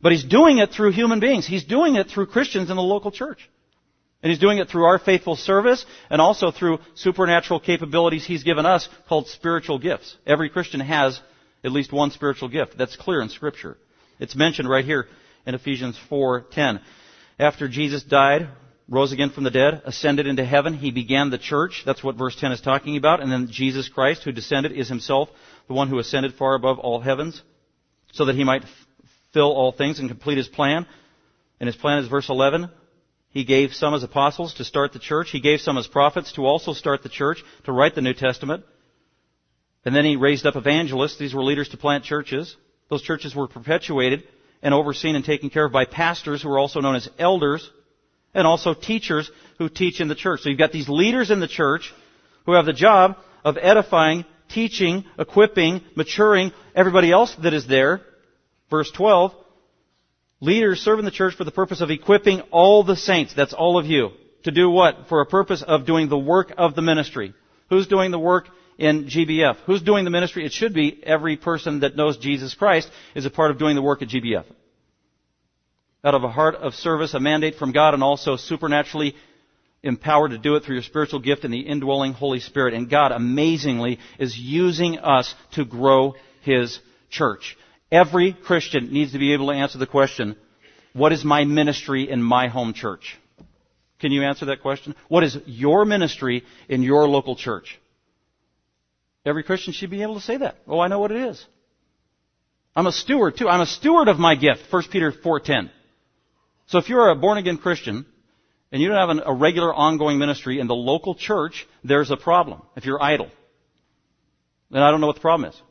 But 0.02 0.12
he's 0.12 0.24
doing 0.24 0.58
it 0.58 0.72
through 0.72 0.92
human 0.92 1.20
beings. 1.20 1.48
He's 1.48 1.64
doing 1.64 1.96
it 1.96 2.08
through 2.08 2.28
Christians 2.28 2.70
in 2.70 2.76
the 2.76 2.84
local 2.84 3.12
church. 3.12 3.50
And 4.22 4.32
he's 4.32 4.40
doing 4.40 4.58
it 4.58 4.70
through 4.70 4.86
our 4.86 5.00
faithful 5.00 5.36
service 5.36 5.86
and 6.10 6.20
also 6.20 6.52
through 6.52 6.80
supernatural 6.96 7.60
capabilities 7.60 8.26
he's 8.26 8.44
given 8.44 8.66
us 8.66 8.90
called 9.08 9.28
spiritual 9.28 9.78
gifts. 9.78 10.16
Every 10.26 10.50
Christian 10.50 10.80
has 10.80 11.20
at 11.64 11.72
least 11.72 11.92
one 11.92 12.12
spiritual 12.12 12.50
gift. 12.50 12.78
That's 12.78 12.96
clear 12.96 13.22
in 13.22 13.30
scripture. 13.30 13.78
It's 14.20 14.36
mentioned 14.36 14.70
right 14.70 14.86
here 14.86 15.08
in 15.46 15.56
Ephesians 15.56 15.98
4:10. 16.10 16.82
After 17.40 17.68
Jesus 17.68 18.04
died, 18.04 18.50
rose 18.88 19.12
again 19.12 19.30
from 19.30 19.44
the 19.44 19.52
dead, 19.52 19.82
ascended 19.86 20.28
into 20.28 20.46
heaven, 20.46 20.74
he 20.74 20.92
began 20.92 21.30
the 21.30 21.38
church. 21.38 21.84
That's 21.86 22.04
what 22.04 22.16
verse 22.16 22.36
10 22.36 22.52
is 22.52 22.62
talking 22.62 22.98
about. 22.98 23.22
And 23.22 23.32
then 23.32 23.50
Jesus 23.50 23.90
Christ, 23.90 24.24
who 24.24 24.32
descended, 24.32 24.72
is 24.72 24.88
himself 24.88 25.30
the 25.68 25.74
one 25.74 25.90
who 25.90 26.00
ascended 26.00 26.36
far 26.36 26.56
above 26.56 26.80
all 26.80 27.00
heavens, 27.00 27.42
so 28.14 28.26
that 28.26 28.36
he 28.36 28.44
might 28.44 28.64
fill 29.34 29.52
all 29.52 29.72
things 29.72 30.00
and 30.00 30.08
complete 30.08 30.38
his 30.38 30.48
plan. 30.48 30.86
And 31.60 31.68
his 31.68 31.76
plan 31.76 32.00
is 32.00 32.08
verse 32.08 32.30
11. 32.30 32.70
He 33.32 33.44
gave 33.44 33.74
some 33.74 33.94
as 33.94 34.04
apostles 34.04 34.54
to 34.56 34.64
start 34.64 34.94
the 34.94 35.00
church. 35.00 35.30
He 35.32 35.42
gave 35.42 35.60
some 35.60 35.78
as 35.78 35.88
prophets 35.88 36.32
to 36.34 36.46
also 36.46 36.72
start 36.72 37.04
the 37.04 37.10
church, 37.10 37.44
to 37.66 37.74
write 37.74 37.96
the 37.96 38.02
New 38.02 38.14
Testament. 38.14 38.64
And 39.84 39.94
then 39.94 40.06
he 40.06 40.16
raised 40.16 40.46
up 40.46 40.56
evangelists. 40.56 41.18
These 41.18 41.34
were 41.34 41.44
leaders 41.44 41.70
to 41.70 41.78
plant 41.78 42.06
churches. 42.06 42.56
Those 42.90 43.02
churches 43.02 43.36
were 43.36 43.48
perpetuated 43.48 44.24
and 44.66 44.74
overseen 44.74 45.16
and 45.16 45.24
taken 45.24 45.52
care 45.52 45.66
of 45.66 45.72
by 45.72 45.86
pastors 45.86 46.42
who 46.42 46.50
are 46.50 46.58
also 46.58 46.82
known 46.82 46.96
as 46.96 47.08
elders 47.20 47.70
and 48.34 48.48
also 48.48 48.74
teachers 48.74 49.30
who 49.60 49.70
teach 49.70 50.02
in 50.02 50.08
the 50.08 50.16
church. 50.16 50.42
So 50.42 50.50
you've 50.50 50.58
got 50.58 50.72
these 50.72 50.90
leaders 50.90 51.30
in 51.30 51.40
the 51.40 51.48
church 51.48 51.94
who 52.48 52.54
have 52.54 52.66
the 52.66 52.74
job 52.74 53.16
of 53.44 53.58
edifying, 53.62 54.26
teaching, 54.50 55.06
equipping, 55.20 55.82
maturing 55.96 56.52
everybody 56.76 57.12
else 57.12 57.36
that 57.44 57.54
is 57.54 57.68
there. 57.68 58.02
Verse 58.72 58.90
12, 58.90 59.34
Leaders 60.42 60.82
serve 60.82 60.98
in 60.98 61.06
the 61.06 61.12
church 61.12 61.36
for 61.36 61.44
the 61.44 61.52
purpose 61.52 61.82
of 61.82 61.92
equipping 61.92 62.42
all 62.50 62.84
the 62.84 62.96
saints, 62.96 63.36
that's 63.36 63.54
all 63.54 63.78
of 63.78 63.86
you, 63.86 64.10
to 64.46 64.52
do 64.52 64.70
what? 64.70 65.08
For 65.10 65.22
a 65.22 65.28
purpose 65.28 65.62
of 65.62 65.86
doing 65.86 66.10
the 66.10 66.18
work 66.18 66.52
of 66.58 66.74
the 66.74 66.82
ministry. 66.82 67.36
Who's 67.70 67.88
doing 67.88 68.10
the 68.10 68.20
work 68.20 68.50
in 68.78 69.06
GBF? 69.06 69.58
Who's 69.66 69.82
doing 69.82 70.04
the 70.04 70.12
ministry? 70.12 70.46
It 70.46 70.54
should 70.54 70.74
be 70.74 71.02
every 71.04 71.38
person 71.38 71.82
that 71.82 71.96
knows 71.96 72.18
Jesus 72.18 72.54
Christ 72.54 72.90
is 73.16 73.26
a 73.26 73.30
part 73.30 73.52
of 73.52 73.58
doing 73.58 73.76
the 73.76 73.82
work 73.82 74.02
at 74.02 74.10
GBF. 74.10 74.46
Out 76.04 76.16
of 76.16 76.24
a 76.24 76.30
heart 76.30 76.56
of 76.56 76.74
service, 76.76 77.14
a 77.14 77.20
mandate 77.20 77.56
from 77.56 77.72
God, 77.72 77.94
and 77.94 78.04
also 78.04 78.36
supernaturally 78.36 79.16
empowered 79.82 80.32
to 80.32 80.38
do 80.38 80.56
it 80.56 80.64
through 80.64 80.76
your 80.76 80.84
spiritual 80.84 81.20
gift 81.20 81.44
and 81.44 81.54
the 81.54 81.60
indwelling 81.60 82.14
Holy 82.14 82.40
Spirit. 82.40 82.74
And 82.74 82.90
God 82.90 83.12
amazingly 83.12 84.00
is 84.20 84.38
using 84.38 85.00
us 85.00 85.34
to 85.54 85.66
grow 85.66 86.16
His 86.42 86.80
church. 87.10 87.58
Every 87.92 88.34
Christian 88.34 88.92
needs 88.92 89.14
to 89.14 89.20
be 89.20 89.34
able 89.34 89.48
to 89.48 89.54
answer 89.54 89.78
the 89.78 89.88
question, 89.88 90.36
what 90.94 91.12
is 91.12 91.24
my 91.24 91.44
ministry 91.44 92.10
in 92.10 92.22
my 92.22 92.48
home 92.48 92.74
church? 92.74 93.18
Can 94.00 94.12
you 94.12 94.24
answer 94.24 94.46
that 94.46 94.62
question? 94.62 94.96
What 95.08 95.24
is 95.24 95.38
your 95.46 95.86
ministry 95.86 96.44
in 96.68 96.84
your 96.84 97.08
local 97.08 97.36
church? 97.36 97.80
Every 99.26 99.44
Christian 99.44 99.74
should 99.74 99.90
be 99.90 100.04
able 100.04 100.16
to 100.16 100.22
say 100.22 100.38
that. 100.38 100.58
Oh, 100.68 100.80
I 100.80 100.88
know 100.88 101.00
what 101.00 101.12
it 101.12 101.22
is. 101.30 101.44
I'm 102.76 102.88
a 102.88 102.92
steward 102.92 103.38
too. 103.38 103.48
I'm 103.48 103.62
a 103.62 103.66
steward 103.66 104.08
of 104.08 104.20
my 104.20 104.36
gift. 104.36 104.64
1 104.70 104.84
Peter 104.92 105.12
4:10. 105.12 105.72
So 106.68 106.78
if 106.78 106.90
you're 106.90 107.10
a 107.10 107.16
born 107.16 107.38
again 107.38 107.58
Christian 107.58 108.06
and 108.72 108.82
you 108.82 108.90
don't 108.90 108.98
have 108.98 109.10
an, 109.10 109.22
a 109.26 109.34
regular 109.34 109.74
ongoing 109.74 110.20
ministry 110.20 110.60
in 110.60 110.68
the 110.68 110.76
local 110.76 111.16
church, 111.16 111.68
there's 111.84 112.12
a 112.12 112.18
problem. 112.18 112.62
If 112.76 112.86
you're 112.86 113.02
idle, 113.02 113.30
then 114.70 114.82
I 114.82 114.92
don't 114.92 115.00
know 115.00 115.08
what 115.08 115.16
the 115.16 115.22
problem 115.22 115.50
is. 115.50 115.62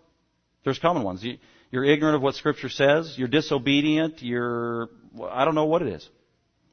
There's 0.64 0.78
common 0.78 1.02
ones. 1.02 1.22
You, 1.22 1.38
you're 1.70 1.84
ignorant 1.84 2.16
of 2.16 2.22
what 2.22 2.36
Scripture 2.36 2.70
says. 2.70 3.14
You're 3.18 3.28
disobedient. 3.28 4.22
You're 4.22 4.88
I 5.30 5.44
don't 5.44 5.54
know 5.54 5.66
what 5.66 5.82
it 5.82 5.88
is, 5.88 6.08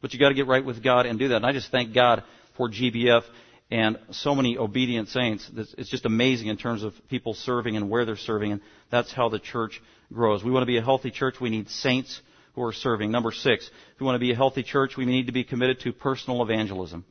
but 0.01 0.13
you 0.13 0.19
got 0.19 0.29
to 0.29 0.35
get 0.35 0.47
right 0.47 0.63
with 0.63 0.81
God 0.81 1.05
and 1.05 1.19
do 1.19 1.27
that. 1.27 1.37
And 1.37 1.45
I 1.45 1.51
just 1.51 1.71
thank 1.71 1.93
God 1.93 2.23
for 2.55 2.69
GBF 2.69 3.23
and 3.71 3.97
so 4.11 4.35
many 4.35 4.57
obedient 4.57 5.07
saints. 5.07 5.49
It's 5.55 5.89
just 5.89 6.05
amazing 6.05 6.47
in 6.47 6.57
terms 6.57 6.83
of 6.83 6.93
people 7.09 7.33
serving 7.33 7.77
and 7.77 7.89
where 7.89 8.05
they're 8.05 8.17
serving, 8.17 8.51
and 8.51 8.61
that's 8.91 9.13
how 9.13 9.29
the 9.29 9.39
church 9.39 9.81
grows. 10.11 10.43
We 10.43 10.51
want 10.51 10.63
to 10.63 10.67
be 10.67 10.77
a 10.77 10.81
healthy 10.83 11.09
church. 11.09 11.39
We 11.39 11.49
need 11.49 11.69
saints 11.69 12.21
who 12.53 12.63
are 12.63 12.73
serving. 12.73 13.11
Number 13.11 13.31
six, 13.31 13.65
if 13.65 13.99
we 13.99 14.05
want 14.05 14.15
to 14.15 14.19
be 14.19 14.33
a 14.33 14.35
healthy 14.35 14.61
church, 14.61 14.97
we 14.97 15.05
need 15.05 15.27
to 15.27 15.31
be 15.31 15.45
committed 15.45 15.79
to 15.81 15.93
personal 15.93 16.43
evangelism. 16.43 17.05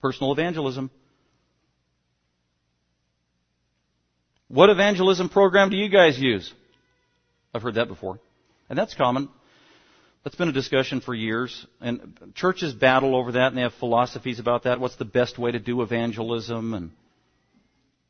Personal 0.00 0.32
evangelism. 0.32 0.90
What 4.48 4.70
evangelism 4.70 5.28
program 5.28 5.68
do 5.68 5.76
you 5.76 5.90
guys 5.90 6.18
use? 6.18 6.50
I've 7.52 7.62
heard 7.62 7.74
that 7.74 7.88
before. 7.88 8.20
And 8.70 8.78
that's 8.78 8.94
common. 8.94 9.28
That's 10.24 10.36
been 10.36 10.48
a 10.48 10.52
discussion 10.52 11.02
for 11.02 11.14
years, 11.14 11.66
and 11.82 12.32
churches 12.34 12.72
battle 12.72 13.14
over 13.14 13.32
that, 13.32 13.48
and 13.48 13.58
they 13.58 13.60
have 13.60 13.74
philosophies 13.74 14.38
about 14.38 14.62
that. 14.62 14.80
What's 14.80 14.96
the 14.96 15.04
best 15.04 15.38
way 15.38 15.52
to 15.52 15.58
do 15.58 15.82
evangelism? 15.82 16.72
And 16.72 16.92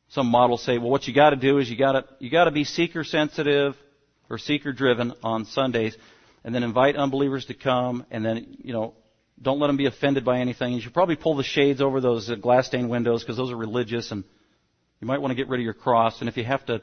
some 0.07 0.27
models 0.27 0.63
say, 0.63 0.77
well, 0.77 0.89
what 0.89 1.09
you 1.09 1.13
got 1.13 1.31
to 1.31 1.35
do 1.35 1.57
is 1.57 1.69
you 1.69 1.75
got 1.77 1.91
to 1.91 2.05
you 2.19 2.29
got 2.29 2.45
to 2.45 2.51
be 2.51 2.63
seeker 2.63 3.03
sensitive 3.03 3.75
or 4.29 4.37
seeker 4.37 4.71
driven 4.71 5.11
on 5.23 5.43
Sundays, 5.43 5.97
and 6.45 6.55
then 6.55 6.63
invite 6.63 6.95
unbelievers 6.95 7.47
to 7.47 7.53
come, 7.53 8.05
and 8.09 8.23
then 8.23 8.59
you 8.63 8.71
know 8.71 8.93
don't 9.41 9.59
let 9.59 9.67
them 9.67 9.75
be 9.75 9.85
offended 9.85 10.23
by 10.23 10.39
anything. 10.39 10.71
You 10.71 10.79
should 10.79 10.93
probably 10.93 11.17
pull 11.17 11.35
the 11.35 11.43
shades 11.43 11.81
over 11.81 11.99
those 11.99 12.29
uh, 12.29 12.35
glass 12.35 12.67
stained 12.67 12.89
windows 12.89 13.23
because 13.23 13.35
those 13.35 13.51
are 13.51 13.57
religious, 13.57 14.11
and 14.11 14.23
you 15.01 15.07
might 15.07 15.19
want 15.19 15.31
to 15.31 15.35
get 15.35 15.49
rid 15.49 15.59
of 15.59 15.65
your 15.65 15.73
cross. 15.73 16.21
And 16.21 16.29
if 16.29 16.37
you 16.37 16.45
have 16.45 16.65
to 16.67 16.81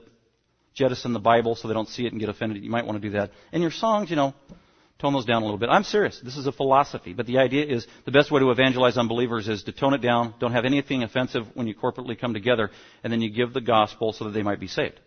jettison 0.74 1.14
the 1.14 1.20
Bible 1.20 1.54
so 1.54 1.68
they 1.68 1.74
don't 1.74 1.88
see 1.88 2.04
it 2.04 2.12
and 2.12 2.20
get 2.20 2.28
offended, 2.28 2.62
you 2.62 2.70
might 2.70 2.84
want 2.84 3.00
to 3.00 3.08
do 3.08 3.14
that. 3.16 3.30
And 3.50 3.62
your 3.62 3.70
songs, 3.70 4.10
you 4.10 4.16
know, 4.16 4.34
tone 5.02 5.12
those 5.12 5.26
down 5.26 5.42
a 5.42 5.44
little 5.44 5.58
bit. 5.58 5.68
I'm 5.68 5.82
serious. 5.82 6.18
This 6.24 6.36
is 6.36 6.46
a 6.46 6.52
philosophy. 6.52 7.12
But 7.12 7.26
the 7.26 7.38
idea 7.38 7.66
is 7.66 7.86
the 8.04 8.12
best 8.12 8.30
way 8.30 8.40
to 8.40 8.50
evangelize 8.50 8.96
unbelievers 8.96 9.48
is 9.48 9.64
to 9.64 9.72
tone 9.72 9.92
it 9.94 10.00
down. 10.00 10.34
Don't 10.38 10.52
have 10.52 10.64
anything 10.64 11.02
offensive 11.02 11.44
when 11.54 11.66
you 11.66 11.74
corporately 11.74 12.18
come 12.18 12.32
together. 12.32 12.70
And 13.02 13.12
then 13.12 13.20
you 13.20 13.30
give 13.30 13.52
the 13.52 13.60
gospel 13.60 14.12
so 14.12 14.24
that 14.24 14.30
they 14.30 14.42
might 14.42 14.60
be 14.60 14.68
saved. 14.68 14.98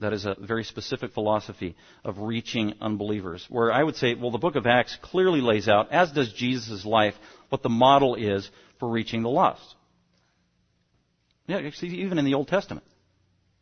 That 0.00 0.12
is 0.12 0.26
a 0.26 0.36
very 0.38 0.62
specific 0.62 1.12
philosophy 1.12 1.74
of 2.04 2.20
reaching 2.20 2.74
unbelievers. 2.80 3.44
Where 3.48 3.72
I 3.72 3.82
would 3.82 3.96
say, 3.96 4.14
well, 4.14 4.30
the 4.30 4.38
book 4.38 4.54
of 4.54 4.66
Acts 4.66 4.96
clearly 5.02 5.40
lays 5.40 5.68
out, 5.68 5.90
as 5.90 6.12
does 6.12 6.32
Jesus' 6.32 6.84
life, 6.84 7.14
what 7.48 7.62
the 7.62 7.68
model 7.68 8.14
is 8.14 8.48
for 8.78 8.88
reaching 8.88 9.22
the 9.22 9.30
lost. 9.30 9.74
Yeah, 11.46 11.68
even 11.82 12.18
in 12.18 12.24
the 12.26 12.34
Old 12.34 12.46
Testament 12.46 12.86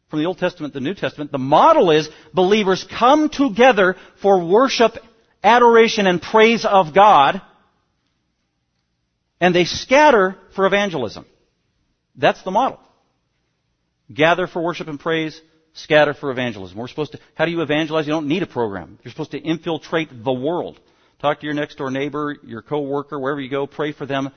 from 0.08 0.20
the 0.20 0.26
Old 0.26 0.38
Testament 0.38 0.72
to 0.74 0.80
the 0.80 0.84
New 0.84 0.94
Testament, 0.94 1.32
the 1.32 1.38
model 1.38 1.90
is 1.90 2.08
believers 2.32 2.86
come 2.98 3.28
together 3.28 3.96
for 4.22 4.44
worship, 4.46 4.92
adoration, 5.42 6.06
and 6.06 6.22
praise 6.22 6.64
of 6.64 6.94
God, 6.94 7.42
and 9.40 9.54
they 9.54 9.64
scatter 9.64 10.36
for 10.54 10.66
evangelism. 10.66 11.26
That's 12.16 12.42
the 12.42 12.50
model. 12.50 12.80
Gather 14.12 14.46
for 14.46 14.62
worship 14.62 14.86
and 14.88 15.00
praise, 15.00 15.40
scatter 15.74 16.14
for 16.14 16.30
evangelism. 16.30 16.78
We're 16.78 16.88
supposed 16.88 17.12
to, 17.12 17.20
how 17.34 17.44
do 17.44 17.50
you 17.50 17.60
evangelize? 17.60 18.06
You 18.06 18.12
don't 18.12 18.28
need 18.28 18.44
a 18.44 18.46
program. 18.46 18.98
You're 19.02 19.10
supposed 19.10 19.32
to 19.32 19.38
infiltrate 19.38 20.08
the 20.24 20.32
world. 20.32 20.80
Talk 21.20 21.40
to 21.40 21.46
your 21.46 21.54
next 21.54 21.76
door 21.76 21.90
neighbor, 21.90 22.36
your 22.44 22.62
coworker, 22.62 23.18
wherever 23.18 23.40
you 23.40 23.50
go, 23.50 23.66
pray 23.66 23.92
for 23.92 24.06
them 24.06 24.30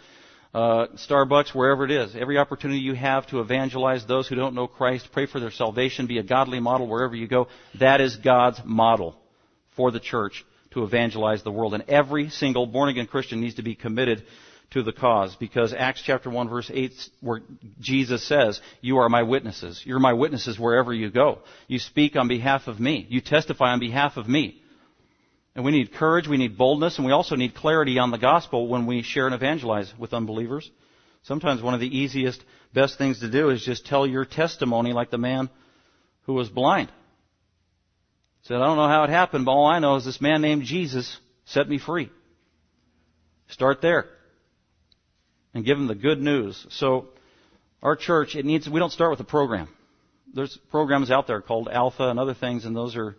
uh, 0.54 0.88
Starbucks, 0.96 1.54
wherever 1.54 1.86
it 1.86 1.92
is. 1.92 2.16
Every 2.16 2.38
opportunity 2.38 2.80
you 2.80 2.96
have 2.96 3.28
to 3.28 3.40
evangelize 3.40 4.06
those 4.06 4.28
who 4.28 4.36
don't 4.36 4.56
know 4.56 4.68
Christ, 4.68 5.10
pray 5.12 5.26
for 5.26 5.40
their 5.40 5.52
salvation, 5.52 6.08
be 6.08 6.18
a 6.18 6.24
godly 6.24 6.60
model 6.60 6.88
wherever 6.88 7.16
you 7.16 7.28
go. 7.28 7.48
That 7.80 8.02
is 8.02 8.16
God's 8.16 8.60
model 8.66 9.16
for 9.76 9.92
the 9.92 10.00
church 10.00 10.46
to 10.72 10.84
evangelize 10.84 11.44
the 11.44 11.52
world. 11.52 11.74
And 11.74 11.84
every 11.88 12.30
single 12.30 12.66
born 12.66 12.90
again 12.90 13.08
Christian 13.08 13.42
needs 13.42 13.56
to 13.56 13.64
be 13.64 13.76
committed 13.76 14.24
to 14.72 14.84
the 14.84 14.92
cause 14.92 15.36
because 15.36 15.74
Acts 15.74 16.04
chapter 16.06 16.30
1 16.30 16.48
verse 16.48 16.70
8 16.72 16.92
where 17.22 17.42
Jesus 17.80 18.24
says, 18.28 18.62
you 18.82 18.98
are 18.98 19.10
my 19.10 19.24
witnesses. 19.24 19.82
You're 19.84 20.00
my 20.00 20.14
witnesses 20.14 20.60
wherever 20.60 20.94
you 20.94 21.10
go. 21.10 21.40
You 21.68 21.80
speak 21.80 22.16
on 22.16 22.28
behalf 22.28 22.68
of 22.68 22.80
me. 22.80 23.06
You 23.10 23.22
testify 23.22 23.72
on 23.72 23.80
behalf 23.80 24.18
of 24.18 24.28
me. 24.28 24.62
And 25.60 25.66
we 25.66 25.74
need 25.74 25.94
courage, 25.94 26.26
we 26.26 26.38
need 26.38 26.58
boldness, 26.58 26.96
and 26.98 27.06
we 27.06 27.12
also 27.12 27.36
need 27.36 27.54
clarity 27.54 28.00
on 28.00 28.12
the 28.12 28.18
gospel 28.18 28.70
when 28.70 28.86
we 28.86 29.02
share 29.02 29.26
and 29.26 29.36
evangelize 29.36 29.94
with 30.00 30.14
unbelievers. 30.14 30.72
Sometimes 31.24 31.62
one 31.62 31.74
of 31.74 31.82
the 31.82 31.98
easiest, 31.98 32.42
best 32.74 32.98
things 32.98 33.20
to 33.20 33.30
do 33.30 33.50
is 33.50 33.62
just 33.62 33.86
tell 33.86 34.08
your 34.08 34.24
testimony 34.24 34.94
like 34.94 35.10
the 35.10 35.18
man 35.18 35.50
who 36.22 36.34
was 36.34 36.48
blind. 36.48 36.90
Said, 38.44 38.56
I 38.56 38.68
don't 38.68 38.78
know 38.78 38.88
how 38.88 39.04
it 39.04 39.10
happened, 39.10 39.44
but 39.44 39.52
all 39.52 39.66
I 39.66 39.80
know 39.80 39.98
is 39.98 40.06
this 40.06 40.22
man 40.22 40.42
named 40.42 40.64
Jesus 40.64 41.18
set 41.44 41.68
me 41.68 41.78
free. 41.78 42.10
Start 43.50 43.82
there. 43.82 44.06
And 45.54 45.66
give 45.66 45.78
him 45.78 45.88
the 45.88 45.94
good 45.94 46.22
news. 46.22 46.66
So, 46.70 47.10
our 47.84 47.98
church, 47.98 48.38
it 48.38 48.46
needs, 48.46 48.70
we 48.70 48.80
don't 48.80 48.94
start 48.94 49.12
with 49.12 49.20
a 49.20 49.26
program. 49.26 49.68
There's 50.34 50.58
programs 50.72 51.12
out 51.12 51.28
there 51.28 51.42
called 51.42 51.68
Alpha 51.68 52.08
and 52.08 52.18
other 52.18 52.34
things, 52.34 52.64
and 52.64 52.74
those 52.74 52.96
are 52.96 53.18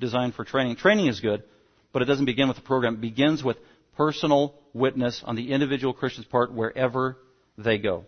designed 0.00 0.34
for 0.34 0.44
training. 0.44 0.74
Training 0.74 1.06
is 1.06 1.20
good 1.20 1.44
but 1.92 2.02
it 2.02 2.06
doesn't 2.06 2.26
begin 2.26 2.48
with 2.48 2.56
the 2.56 2.62
program. 2.62 2.94
It 2.94 3.00
begins 3.00 3.42
with 3.42 3.56
personal 3.96 4.54
witness 4.72 5.22
on 5.24 5.36
the 5.36 5.52
individual 5.52 5.92
Christian's 5.92 6.26
part 6.26 6.52
wherever 6.52 7.16
they 7.56 7.78
go. 7.78 8.04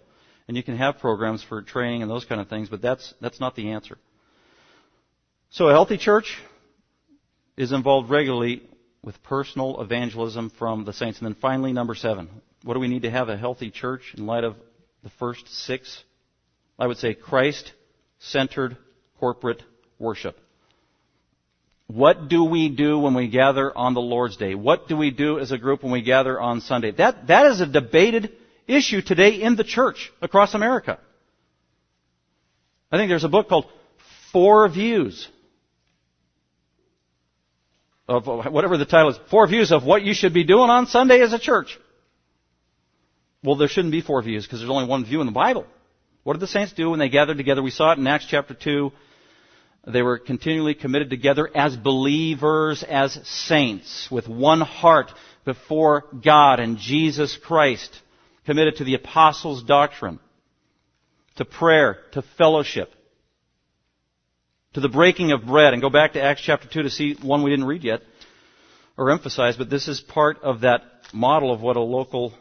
And 0.47 0.57
you 0.57 0.63
can 0.63 0.77
have 0.77 0.99
programs 0.99 1.43
for 1.43 1.63
training 1.63 2.03
and 2.03 2.11
those 2.11 2.25
kind 2.25 2.41
of 2.41 2.49
things, 2.49 2.69
but 2.69 2.83
that's, 2.83 3.15
that's 3.21 3.41
not 3.41 3.57
the 3.57 3.71
answer. 3.71 3.99
So 5.51 5.69
a 5.69 5.73
healthy 5.73 5.97
church 5.97 6.39
is 7.57 7.73
involved 7.73 8.11
regularly 8.11 8.63
with 9.03 9.23
personal 9.23 9.81
evangelism 9.81 10.51
from 10.51 10.85
the 10.85 10.93
saints. 10.93 11.19
And 11.19 11.27
then 11.27 11.37
finally, 11.41 11.73
number 11.73 11.95
seven. 11.95 12.29
What 12.63 12.75
do 12.75 12.81
we 12.81 12.89
need 12.89 13.03
to 13.03 13.11
have 13.11 13.29
a 13.29 13.37
healthy 13.37 13.71
church 13.71 14.15
in 14.17 14.27
light 14.27 14.45
of 14.45 14.57
the 15.03 15.11
first 15.11 15.49
six? 15.49 16.05
I 16.79 16.87
would 16.87 16.99
say 16.99 17.15
Christ 17.15 17.73
centered 18.19 18.77
corporate 19.19 19.63
worship. 19.99 20.39
What 21.91 22.29
do 22.29 22.45
we 22.45 22.69
do 22.69 23.01
when 23.01 23.15
we 23.15 23.27
gather 23.27 23.77
on 23.77 23.95
the 23.95 24.01
Lord's 24.01 24.37
Day? 24.37 24.55
What 24.55 24.87
do 24.87 24.97
we 24.97 25.11
do 25.11 25.41
as 25.41 25.51
a 25.51 25.59
group 25.59 25.83
when 25.83 25.91
we 25.91 26.03
gather 26.03 26.41
on 26.41 26.61
Sunday? 26.61 26.93
That, 26.93 27.27
that 27.27 27.47
is 27.47 27.61
a 27.61 27.67
debated 27.67 28.31
issue 28.69 29.03
today 29.03 29.43
in 29.43 29.57
the 29.57 29.65
church 29.65 30.13
across 30.23 30.55
America. 30.55 31.01
I 32.93 32.97
think 32.97 33.09
there's 33.09 33.25
a 33.25 33.29
book 33.29 33.49
called 33.49 33.67
Four 34.33 34.69
Views 34.69 35.27
of 38.07 38.27
whatever 38.27 38.77
the 38.77 38.85
title 38.85 39.11
is, 39.11 39.19
Four 39.29 39.49
Views 39.49 39.73
of 39.73 39.85
what 39.85 40.03
you 40.03 40.15
should 40.15 40.33
be 40.33 40.45
doing 40.45 40.71
on 40.71 40.87
Sunday 40.87 41.21
as 41.23 41.33
a 41.33 41.41
church. 41.41 41.77
Well, 43.43 43.57
there 43.57 43.69
shouldn't 43.69 43.93
be 43.93 44.01
four 44.01 44.23
views 44.23 44.47
because 44.47 44.61
there's 44.61 44.71
only 44.71 44.87
one 44.87 45.05
view 45.05 45.21
in 45.21 45.27
the 45.27 45.33
Bible. 45.33 45.67
What 46.23 46.35
did 46.35 46.41
the 46.41 46.47
saints 46.47 46.73
do 46.73 46.91
when 46.91 47.01
they 47.01 47.09
gathered 47.09 47.37
together? 47.37 47.63
We 47.63 47.71
saw 47.71 47.93
it 47.93 47.99
in 47.99 48.07
Acts 48.07 48.27
chapter 48.29 48.55
2 48.55 48.93
they 49.87 50.03
were 50.03 50.19
continually 50.19 50.75
committed 50.75 51.11
together 51.11 51.51
as 51.55 51.77
believers, 51.77 52.83
as 52.83 53.19
saints, 53.27 54.09
with 54.11 54.29
one 54.29 54.61
heart 54.61 55.11
before 55.45 56.05
God 56.23 56.61
and 56.61 56.77
Jesus 56.77 57.37
Christ, 57.37 57.99
committed 58.45 58.77
to 58.77 58.85
the 58.85 58.95
apostles' 58.95 59.63
doctrine, 59.63 60.19
to 61.37 61.45
prayer, 61.45 61.99
to 62.13 62.23
fellowship. 62.37 62.93
to 64.75 64.81
the 64.81 64.89
breaking 64.89 65.33
of 65.33 65.47
bread. 65.47 65.73
And 65.73 65.83
go 65.83 65.91
back 65.91 66.13
to 66.13 66.23
Acts 66.23 66.43
chapter 66.43 66.69
2 66.69 66.83
to 66.83 66.91
see 66.91 67.15
one 67.15 67.43
we 67.43 67.51
didn't 67.51 67.67
read 67.67 67.83
yet 67.83 68.03
or 68.97 69.11
emphasize, 69.11 69.57
but 69.57 69.71
this 69.71 69.89
is 69.89 70.01
part 70.01 70.43
of 70.43 70.61
that 70.61 70.83
model 71.13 71.53
of 71.53 71.61
what 71.61 71.77
a 71.77 71.81
local 71.81 72.33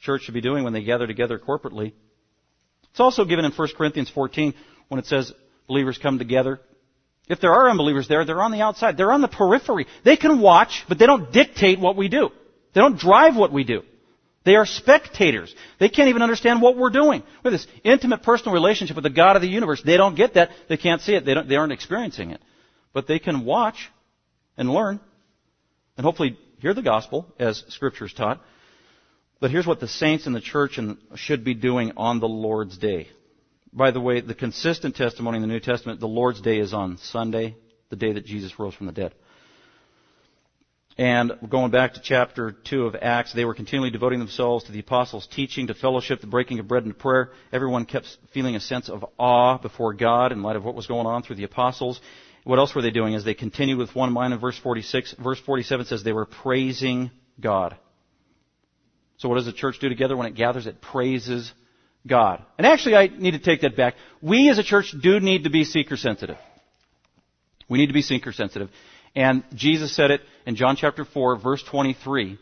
church 0.00 0.22
should 0.22 0.34
be 0.34 0.40
doing 0.40 0.64
when 0.64 0.72
they 0.72 0.82
gather 0.82 1.06
together 1.06 1.38
corporately. 1.38 1.92
It's 2.90 3.00
also 3.00 3.24
given 3.24 3.44
in 3.44 3.52
1 3.52 3.68
Corinthians 3.76 4.10
14 4.10 4.54
when 4.88 4.98
it 4.98 5.06
says 5.06 5.32
believers 5.68 5.98
come 5.98 6.18
together. 6.18 6.60
If 7.30 7.40
there 7.40 7.52
are 7.52 7.70
unbelievers 7.70 8.08
there, 8.08 8.24
they're 8.24 8.42
on 8.42 8.50
the 8.50 8.60
outside. 8.60 8.96
They're 8.96 9.12
on 9.12 9.20
the 9.20 9.28
periphery. 9.28 9.86
They 10.04 10.16
can 10.16 10.40
watch, 10.40 10.84
but 10.88 10.98
they 10.98 11.06
don't 11.06 11.32
dictate 11.32 11.78
what 11.78 11.96
we 11.96 12.08
do. 12.08 12.30
They 12.74 12.80
don't 12.80 12.98
drive 12.98 13.36
what 13.36 13.52
we 13.52 13.62
do. 13.62 13.82
They 14.44 14.56
are 14.56 14.66
spectators. 14.66 15.54
They 15.78 15.88
can't 15.88 16.08
even 16.08 16.22
understand 16.22 16.60
what 16.60 16.76
we're 16.76 16.90
doing. 16.90 17.22
We 17.22 17.50
have 17.50 17.52
this 17.52 17.68
intimate 17.84 18.24
personal 18.24 18.52
relationship 18.52 18.96
with 18.96 19.04
the 19.04 19.10
God 19.10 19.36
of 19.36 19.42
the 19.42 19.48
universe. 19.48 19.80
They 19.80 19.96
don't 19.96 20.16
get 20.16 20.34
that. 20.34 20.50
They 20.68 20.76
can't 20.76 21.00
see 21.02 21.14
it. 21.14 21.24
They, 21.24 21.34
they 21.46 21.54
aren't 21.54 21.72
experiencing 21.72 22.32
it. 22.32 22.40
But 22.92 23.06
they 23.06 23.20
can 23.20 23.44
watch 23.44 23.90
and 24.56 24.68
learn 24.68 24.98
and 25.96 26.04
hopefully 26.04 26.36
hear 26.58 26.74
the 26.74 26.82
gospel 26.82 27.32
as 27.38 27.62
scripture 27.68 28.06
is 28.06 28.12
taught. 28.12 28.40
But 29.38 29.52
here's 29.52 29.68
what 29.68 29.78
the 29.78 29.86
saints 29.86 30.26
in 30.26 30.32
the 30.32 30.40
church 30.40 30.80
should 31.14 31.44
be 31.44 31.54
doing 31.54 31.92
on 31.96 32.18
the 32.18 32.28
Lord's 32.28 32.76
day. 32.76 33.08
By 33.72 33.92
the 33.92 34.00
way, 34.00 34.20
the 34.20 34.34
consistent 34.34 34.96
testimony 34.96 35.36
in 35.36 35.42
the 35.42 35.48
New 35.48 35.60
Testament, 35.60 36.00
the 36.00 36.08
Lord's 36.08 36.40
day 36.40 36.58
is 36.58 36.74
on 36.74 36.98
Sunday, 36.98 37.56
the 37.88 37.96
day 37.96 38.12
that 38.12 38.26
Jesus 38.26 38.58
rose 38.58 38.74
from 38.74 38.86
the 38.86 38.92
dead. 38.92 39.14
And 40.98 41.32
going 41.48 41.70
back 41.70 41.94
to 41.94 42.00
chapter 42.00 42.50
2 42.50 42.84
of 42.84 42.96
Acts, 43.00 43.32
they 43.32 43.44
were 43.44 43.54
continually 43.54 43.90
devoting 43.90 44.18
themselves 44.18 44.64
to 44.64 44.72
the 44.72 44.80
apostles' 44.80 45.26
teaching, 45.28 45.68
to 45.68 45.74
fellowship, 45.74 46.20
the 46.20 46.26
breaking 46.26 46.58
of 46.58 46.68
bread 46.68 46.84
and 46.84 46.98
prayer. 46.98 47.30
Everyone 47.52 47.86
kept 47.86 48.18
feeling 48.34 48.56
a 48.56 48.60
sense 48.60 48.88
of 48.88 49.04
awe 49.18 49.56
before 49.56 49.94
God 49.94 50.32
in 50.32 50.42
light 50.42 50.56
of 50.56 50.64
what 50.64 50.74
was 50.74 50.86
going 50.86 51.06
on 51.06 51.22
through 51.22 51.36
the 51.36 51.44
apostles. 51.44 52.00
What 52.44 52.58
else 52.58 52.74
were 52.74 52.82
they 52.82 52.90
doing? 52.90 53.14
As 53.14 53.24
they 53.24 53.34
continued 53.34 53.78
with 53.78 53.94
one 53.94 54.12
mind 54.12 54.34
in 54.34 54.40
verse 54.40 54.58
46, 54.58 55.14
verse 55.18 55.40
47 55.40 55.86
says 55.86 56.02
they 56.02 56.12
were 56.12 56.26
praising 56.26 57.10
God. 57.40 57.76
So 59.18 59.28
what 59.28 59.36
does 59.36 59.46
the 59.46 59.52
church 59.52 59.78
do 59.78 59.88
together 59.88 60.16
when 60.16 60.26
it 60.26 60.34
gathers? 60.34 60.66
It 60.66 60.80
praises 60.80 61.52
God. 62.06 62.44
And 62.58 62.66
actually, 62.66 62.96
I 62.96 63.06
need 63.08 63.32
to 63.32 63.38
take 63.38 63.62
that 63.62 63.76
back. 63.76 63.94
We 64.22 64.48
as 64.48 64.58
a 64.58 64.62
church 64.62 64.94
do 65.00 65.20
need 65.20 65.44
to 65.44 65.50
be 65.50 65.64
seeker 65.64 65.96
sensitive. 65.96 66.38
We 67.68 67.78
need 67.78 67.88
to 67.88 67.92
be 67.92 68.02
seeker 68.02 68.32
sensitive. 68.32 68.70
And 69.14 69.44
Jesus 69.54 69.94
said 69.94 70.10
it 70.10 70.22
in 70.46 70.56
John 70.56 70.76
chapter 70.76 71.04
4, 71.04 71.36
verse 71.36 71.62
23. 71.62 72.38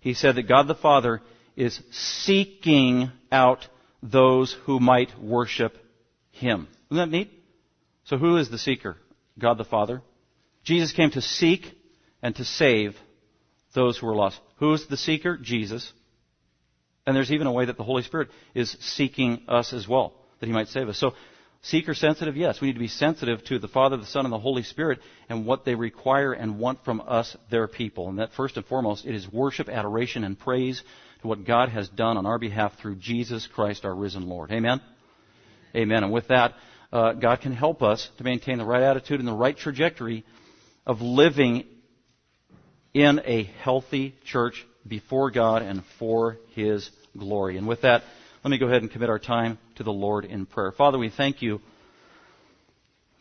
He 0.00 0.14
said 0.14 0.36
that 0.36 0.48
God 0.48 0.66
the 0.68 0.74
Father 0.74 1.20
is 1.56 1.80
seeking 1.90 3.10
out 3.30 3.66
those 4.02 4.56
who 4.64 4.80
might 4.80 5.18
worship 5.20 5.76
Him. 6.30 6.68
Isn't 6.90 6.96
that 6.96 7.16
neat? 7.16 7.30
So 8.04 8.16
who 8.16 8.36
is 8.36 8.50
the 8.50 8.58
seeker? 8.58 8.96
God 9.38 9.58
the 9.58 9.64
Father. 9.64 10.02
Jesus 10.64 10.92
came 10.92 11.10
to 11.10 11.20
seek 11.20 11.72
and 12.22 12.34
to 12.36 12.44
save 12.44 12.96
those 13.74 13.98
who 13.98 14.06
were 14.06 14.14
lost. 14.14 14.40
Who's 14.58 14.86
the 14.86 14.96
seeker? 14.96 15.36
Jesus. 15.36 15.92
And 17.08 17.16
there's 17.16 17.32
even 17.32 17.46
a 17.46 17.52
way 17.52 17.64
that 17.64 17.78
the 17.78 17.84
Holy 17.84 18.02
Spirit 18.02 18.28
is 18.54 18.76
seeking 18.80 19.40
us 19.48 19.72
as 19.72 19.88
well, 19.88 20.12
that 20.40 20.46
He 20.46 20.52
might 20.52 20.68
save 20.68 20.90
us. 20.90 20.98
So 20.98 21.14
Seeker 21.62 21.94
sensitive? 21.94 22.36
Yes. 22.36 22.60
We 22.60 22.68
need 22.68 22.74
to 22.74 22.78
be 22.78 22.88
sensitive 22.88 23.42
to 23.46 23.58
the 23.58 23.66
Father, 23.66 23.96
the 23.96 24.06
Son, 24.06 24.24
and 24.24 24.32
the 24.32 24.38
Holy 24.38 24.62
Spirit 24.62 25.00
and 25.28 25.44
what 25.44 25.64
they 25.64 25.74
require 25.74 26.32
and 26.32 26.58
want 26.58 26.84
from 26.84 27.00
us, 27.00 27.36
their 27.50 27.66
people. 27.66 28.08
And 28.08 28.18
that 28.18 28.32
first 28.34 28.56
and 28.56 28.64
foremost, 28.66 29.04
it 29.06 29.14
is 29.14 29.30
worship, 29.30 29.68
adoration, 29.68 30.22
and 30.22 30.38
praise 30.38 30.82
to 31.22 31.26
what 31.26 31.44
God 31.44 31.70
has 31.70 31.88
done 31.88 32.16
on 32.16 32.26
our 32.26 32.38
behalf 32.38 32.78
through 32.78 32.96
Jesus 32.96 33.46
Christ, 33.46 33.84
our 33.84 33.94
risen 33.94 34.28
Lord. 34.28 34.52
Amen? 34.52 34.80
Amen. 35.74 36.04
And 36.04 36.12
with 36.12 36.28
that, 36.28 36.54
uh, 36.92 37.14
God 37.14 37.40
can 37.40 37.52
help 37.52 37.82
us 37.82 38.08
to 38.18 38.24
maintain 38.24 38.58
the 38.58 38.64
right 38.64 38.82
attitude 38.82 39.18
and 39.18 39.28
the 39.28 39.32
right 39.32 39.56
trajectory 39.56 40.24
of 40.86 41.00
living 41.00 41.64
in 42.94 43.20
a 43.24 43.42
healthy 43.42 44.14
church 44.24 44.64
before 44.86 45.30
God 45.30 45.62
and 45.62 45.82
for 45.98 46.38
His 46.54 46.90
glory. 47.18 47.56
And 47.56 47.66
with 47.66 47.82
that, 47.82 48.02
let 48.44 48.50
me 48.50 48.58
go 48.58 48.66
ahead 48.66 48.82
and 48.82 48.90
commit 48.90 49.10
our 49.10 49.18
time 49.18 49.58
to 49.76 49.82
the 49.82 49.92
Lord 49.92 50.24
in 50.24 50.46
prayer. 50.46 50.72
Father, 50.72 50.98
we 50.98 51.10
thank 51.10 51.42
you 51.42 51.60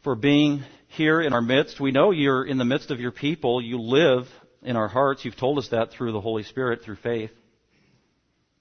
for 0.03 0.15
being 0.15 0.63
here 0.89 1.19
in 1.21 1.33
our 1.33 1.41
midst. 1.41 1.79
We 1.79 1.91
know 1.91 2.11
you're 2.11 2.45
in 2.45 2.57
the 2.57 2.65
midst 2.65 2.91
of 2.91 2.99
your 2.99 3.11
people. 3.11 3.61
You 3.61 3.79
live 3.81 4.27
in 4.61 4.75
our 4.75 4.87
hearts. 4.87 5.25
You've 5.25 5.37
told 5.37 5.57
us 5.57 5.69
that 5.69 5.91
through 5.91 6.11
the 6.11 6.21
Holy 6.21 6.43
Spirit, 6.43 6.83
through 6.83 6.97
faith. 6.97 7.31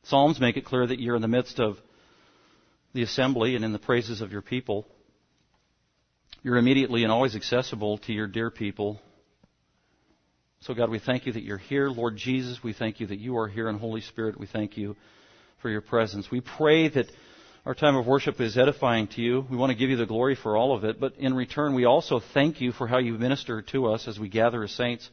Psalms 0.05 0.40
make 0.40 0.57
it 0.57 0.64
clear 0.64 0.87
that 0.87 1.01
you're 1.01 1.16
in 1.16 1.22
the 1.22 1.29
midst 1.29 1.61
of 1.61 1.77
the 2.94 3.03
assembly 3.03 3.55
and 3.57 3.64
in 3.64 3.72
the 3.72 3.79
praises 3.79 4.20
of 4.20 4.33
your 4.33 4.42
people. 4.42 4.87
You're 6.42 6.57
immediately 6.57 7.03
and 7.03 7.12
always 7.12 7.35
accessible 7.35 7.99
to 7.99 8.12
your 8.12 8.29
dear 8.29 8.51
people. 8.51 9.01
So, 10.61 10.75
God, 10.75 10.90
we 10.90 10.99
thank 10.99 11.27
you 11.27 11.33
that 11.33 11.42
you're 11.42 11.59
here. 11.59 11.88
Lord 11.88 12.16
Jesus, 12.16 12.62
we 12.62 12.72
thank 12.72 13.01
you 13.01 13.09
that 13.09 13.18
you 13.18 13.37
are 13.38 13.49
here. 13.49 13.68
And 13.68 13.79
Holy 13.79 14.01
Spirit, 14.01 14.38
we 14.38 14.46
thank 14.46 14.77
you 14.77 14.96
for 15.66 15.70
your 15.70 15.81
presence. 15.81 16.31
We 16.31 16.40
pray 16.40 16.87
that 16.87 17.11
our 17.64 17.74
time 17.74 17.96
of 17.96 18.07
worship 18.07 18.40
is 18.40 18.57
edifying 18.57 19.09
to 19.09 19.20
you. 19.20 19.44
We 19.50 19.57
want 19.57 19.72
to 19.72 19.76
give 19.76 19.90
you 19.90 19.96
the 19.96 20.07
glory 20.07 20.37
for 20.37 20.57
all 20.57 20.76
of 20.76 20.85
it, 20.85 21.00
but 21.00 21.16
in 21.18 21.35
return, 21.35 21.74
we 21.74 21.87
also 21.87 22.20
thank 22.20 22.61
you 22.61 22.70
for 22.70 22.87
how 22.87 22.98
you 22.98 23.14
minister 23.14 23.62
to 23.62 23.87
us 23.87 24.07
as 24.07 24.16
we 24.16 24.29
gather 24.29 24.62
as 24.62 24.70
saints 24.70 25.11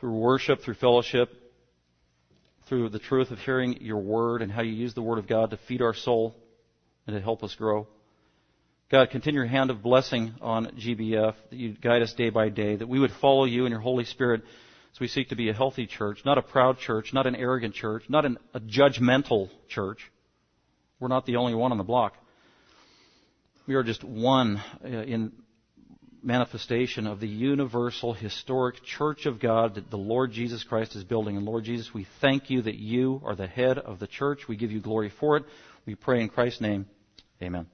through 0.00 0.18
worship, 0.18 0.62
through 0.62 0.74
fellowship, 0.74 1.30
through 2.66 2.88
the 2.88 2.98
truth 2.98 3.30
of 3.30 3.38
hearing 3.38 3.80
your 3.80 3.98
word 3.98 4.42
and 4.42 4.50
how 4.50 4.62
you 4.62 4.72
use 4.72 4.92
the 4.94 5.02
word 5.02 5.18
of 5.18 5.28
God 5.28 5.50
to 5.50 5.56
feed 5.56 5.82
our 5.82 5.94
soul 5.94 6.34
and 7.06 7.14
to 7.14 7.22
help 7.22 7.44
us 7.44 7.54
grow. 7.54 7.86
God, 8.90 9.10
continue 9.10 9.38
your 9.38 9.48
hand 9.48 9.70
of 9.70 9.84
blessing 9.84 10.34
on 10.42 10.66
GBF, 10.66 11.36
that 11.50 11.56
you 11.56 11.76
guide 11.80 12.02
us 12.02 12.12
day 12.12 12.30
by 12.30 12.48
day, 12.48 12.74
that 12.74 12.88
we 12.88 12.98
would 12.98 13.12
follow 13.20 13.44
you 13.44 13.66
and 13.66 13.70
your 13.70 13.80
Holy 13.80 14.04
Spirit 14.04 14.42
we 15.00 15.08
seek 15.08 15.30
to 15.30 15.36
be 15.36 15.48
a 15.48 15.52
healthy 15.52 15.86
church, 15.86 16.24
not 16.24 16.38
a 16.38 16.42
proud 16.42 16.78
church, 16.78 17.12
not 17.12 17.26
an 17.26 17.34
arrogant 17.34 17.74
church, 17.74 18.04
not 18.08 18.24
an, 18.24 18.38
a 18.52 18.60
judgmental 18.60 19.50
church. 19.68 20.10
We're 21.00 21.08
not 21.08 21.26
the 21.26 21.36
only 21.36 21.54
one 21.54 21.72
on 21.72 21.78
the 21.78 21.84
block. 21.84 22.14
We 23.66 23.74
are 23.74 23.82
just 23.82 24.04
one 24.04 24.62
uh, 24.84 24.88
in 24.88 25.32
manifestation 26.22 27.06
of 27.06 27.20
the 27.20 27.28
universal 27.28 28.14
historic 28.14 28.82
church 28.84 29.26
of 29.26 29.40
God 29.40 29.74
that 29.74 29.90
the 29.90 29.98
Lord 29.98 30.32
Jesus 30.32 30.64
Christ 30.64 30.96
is 30.96 31.04
building. 31.04 31.36
And 31.36 31.44
Lord 31.44 31.64
Jesus, 31.64 31.92
we 31.92 32.06
thank 32.20 32.48
you 32.48 32.62
that 32.62 32.76
you 32.76 33.20
are 33.24 33.34
the 33.34 33.46
head 33.46 33.78
of 33.78 33.98
the 33.98 34.06
church. 34.06 34.48
We 34.48 34.56
give 34.56 34.70
you 34.70 34.80
glory 34.80 35.12
for 35.20 35.36
it. 35.36 35.44
We 35.86 35.94
pray 35.94 36.22
in 36.22 36.28
Christ's 36.28 36.60
name. 36.60 36.86
Amen. 37.42 37.73